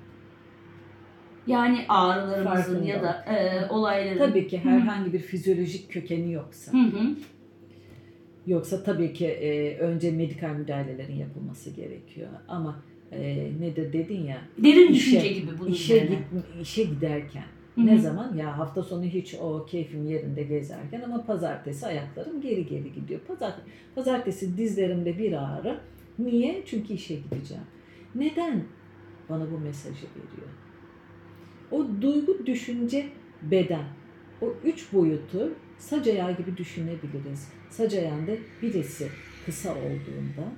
Yani 1.48 1.86
ağrılarımızın 1.90 2.84
ya 2.84 3.04
da 3.04 3.26
e, 3.34 3.70
olayların. 3.70 4.18
Tabii 4.20 4.48
ki 4.48 4.58
herhangi 4.60 5.14
bir 5.14 5.20
fizyolojik 5.20 5.92
kökeni 5.92 6.32
yoksa. 6.32 6.74
Hı 6.74 6.78
hı. 6.78 7.16
Yoksa 8.48 8.84
tabii 8.84 9.14
ki 9.14 9.28
e, 9.28 9.78
önce 9.78 10.12
medikal 10.12 10.50
müdahalelerin 10.50 11.16
yapılması 11.16 11.70
gerekiyor. 11.70 12.28
Ama 12.48 12.80
e, 13.12 13.50
nedir 13.60 13.94
dedin 13.94 14.24
ya 14.24 14.38
Derin 14.58 14.92
İşe- 14.92 14.94
düşünce 14.94 15.28
gibi 15.28 15.52
bunun 15.60 15.72
işe, 15.72 15.94
üzerine. 15.96 16.16
git, 16.16 16.62
işe 16.62 16.84
giderken 16.84 17.44
Hı 17.76 17.82
hı. 17.82 17.86
ne 17.86 17.98
zaman 17.98 18.36
ya 18.38 18.58
hafta 18.58 18.84
sonu 18.84 19.04
hiç 19.04 19.36
o 19.42 19.66
keyfim 19.66 20.10
yerinde 20.10 20.44
gezerken 20.44 21.02
ama 21.02 21.26
pazartesi 21.26 21.86
ayaklarım 21.86 22.42
geri 22.42 22.66
geri 22.66 22.94
gidiyor. 22.94 23.20
Pazar, 23.28 23.54
pazartesi 23.96 24.58
dizlerimde 24.58 25.18
bir 25.18 25.34
ağrı. 25.34 25.80
Niye? 26.20 26.64
Çünkü 26.66 26.94
işe 26.94 27.16
gideceğim. 27.16 27.64
Neden 28.16 28.64
bana 29.30 29.52
bu 29.52 29.58
mesajı 29.60 30.06
veriyor? 30.16 30.50
O 31.74 31.86
duygu, 32.02 32.46
düşünce, 32.46 33.06
beden. 33.42 33.86
O 34.42 34.54
üç 34.64 34.94
boyutu 34.94 35.54
sac 35.78 36.08
ayağı 36.08 36.38
gibi 36.38 36.58
düşünebiliriz. 36.58 37.50
Sac 37.70 37.94
ayağında 37.94 38.32
birisi 38.62 39.08
kısa 39.46 39.72
olduğunda 39.72 40.52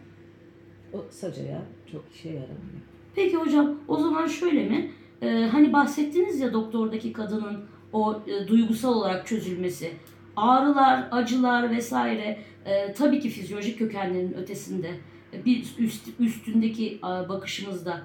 o 0.94 1.06
sac 1.10 1.40
ayağı 1.40 1.62
çok 1.92 2.04
işe 2.16 2.30
yaramıyor. 2.30 2.82
Peki 3.16 3.38
hocam 3.38 3.76
o 3.88 3.98
zaman 3.98 4.28
şöyle 4.28 4.70
mi? 4.70 4.92
Ee, 5.22 5.50
hani 5.52 5.74
bahsettiniz 5.74 6.40
ya 6.40 6.54
doktordaki 6.54 7.14
kadının 7.14 7.66
o 7.94 8.22
e, 8.28 8.48
duygusal 8.48 8.94
olarak 8.94 9.28
çözülmesi. 9.28 9.92
Ağrılar, 10.36 11.08
acılar 11.12 11.72
vesaire 11.72 12.40
e, 12.66 12.94
tabii 12.94 13.20
ki 13.20 13.30
fizyolojik 13.30 13.80
kökenlerin 13.80 14.34
ötesinde 14.34 14.92
e, 15.34 15.46
bir 15.46 15.76
üst, 15.80 16.08
üstündeki 16.20 17.00
bakışımızda 17.04 18.04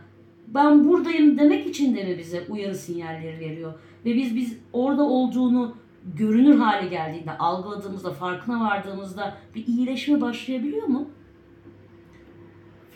ben 0.55 0.89
buradayım 0.89 1.39
demek 1.39 1.67
için 1.67 1.97
de 1.97 2.05
mi 2.05 2.19
bize 2.19 2.43
uyarı 2.49 2.75
sinyalleri 2.75 3.41
veriyor? 3.41 3.73
Ve 4.05 4.15
biz 4.15 4.37
biz 4.37 4.57
orada 4.73 5.03
olduğunu 5.03 5.75
görünür 6.17 6.59
hale 6.59 6.89
geldiğinde, 6.89 7.39
algıladığımızda, 7.39 8.11
farkına 8.11 8.61
vardığımızda 8.61 9.37
bir 9.55 9.67
iyileşme 9.67 10.21
başlayabiliyor 10.21 10.87
mu? 10.87 11.09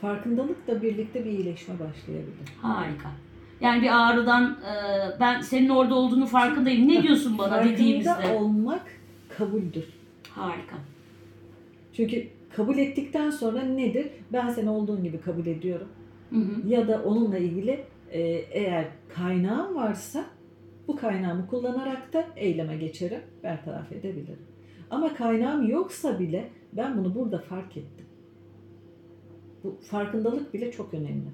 Farkındalıkla 0.01 0.83
birlikte 0.83 1.25
bir 1.25 1.31
iyileşme 1.31 1.75
başlayabilir. 1.75 2.49
Harika. 2.62 3.09
Yani 3.61 3.83
bir 3.83 4.09
ağrıdan 4.09 4.45
e, 4.45 4.75
ben 5.21 5.40
senin 5.40 5.69
orada 5.69 5.95
olduğunu 5.95 6.27
farkındayım. 6.27 6.88
Ne 6.88 7.03
diyorsun 7.03 7.38
bana 7.38 7.49
Farkında 7.49 7.73
dediğimizde? 7.73 8.37
olmak 8.38 8.83
kabuldür. 9.38 9.85
Harika. 10.31 10.77
Çünkü 11.93 12.29
kabul 12.57 12.79
ettikten 12.79 13.31
sonra 13.31 13.62
nedir? 13.62 14.07
Ben 14.33 14.49
seni 14.49 14.71
olduğun 14.71 15.05
gibi 15.05 15.21
kabul 15.21 15.47
ediyorum. 15.47 15.88
Hı 16.35 16.40
hı. 16.40 16.68
Ya 16.68 16.88
da 16.88 17.03
onunla 17.03 17.38
ilgili 17.38 17.85
e, 18.11 18.20
eğer 18.51 18.88
kaynağım 19.09 19.75
varsa 19.75 20.25
bu 20.88 20.97
kaynağımı 20.97 21.47
kullanarak 21.47 22.12
da 22.12 22.27
eyleme 22.37 22.77
geçerim, 22.77 23.20
bertaraf 23.42 23.92
edebilirim. 23.92 24.47
Ama 24.90 25.14
kaynağım 25.14 25.68
yoksa 25.68 26.18
bile 26.18 26.49
ben 26.73 26.99
bunu 26.99 27.14
burada 27.14 27.38
fark 27.38 27.77
ettim. 27.77 28.07
Bu 29.64 29.79
farkındalık 29.81 30.55
bile 30.55 30.73
çok 30.73 30.94
önemli. 30.94 31.29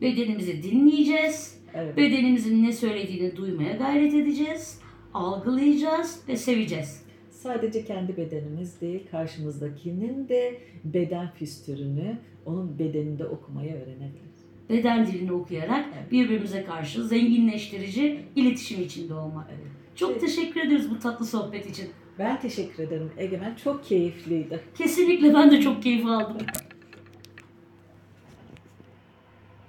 Bedenimizi 0.00 0.62
dinleyeceğiz. 0.62 1.62
Evet. 1.74 1.96
Bedenimizin 1.96 2.64
ne 2.64 2.72
söylediğini 2.72 3.36
duymaya 3.36 3.72
gayret 3.72 4.14
edeceğiz. 4.14 4.80
Algılayacağız 5.14 6.20
ve 6.28 6.36
seveceğiz. 6.36 7.02
Sadece 7.30 7.84
kendi 7.84 8.16
bedenimiz 8.16 8.80
değil, 8.80 9.06
karşımızdakinin 9.10 10.28
de 10.28 10.58
beden 10.84 11.30
füstürünü 11.30 12.18
onun 12.46 12.78
bedeninde 12.78 13.24
okumayı 13.26 13.74
öğrenebiliriz. 13.74 14.31
Beden 14.72 15.06
dilini 15.06 15.32
okuyarak 15.32 15.84
Evet. 15.98 16.12
birbirimize 16.12 16.64
karşı 16.64 17.04
zenginleştirici 17.04 18.20
iletişim 18.36 18.82
içinde 18.82 19.14
olmak. 19.14 19.46
Evet. 19.50 19.66
Çok 19.94 20.10
Evet. 20.10 20.20
teşekkür 20.20 20.60
ederiz 20.60 20.90
bu 20.90 20.98
tatlı 20.98 21.26
sohbet 21.26 21.70
için. 21.70 21.90
Ben 22.18 22.40
teşekkür 22.40 22.82
ederim 22.82 23.10
Egemen. 23.18 23.54
Çok 23.64 23.84
keyifliydi. 23.84 24.60
Kesinlikle 24.78 25.34
ben 25.34 25.50
de 25.50 25.60
çok 25.60 25.82
keyif 25.82 26.06
aldım. 26.06 26.36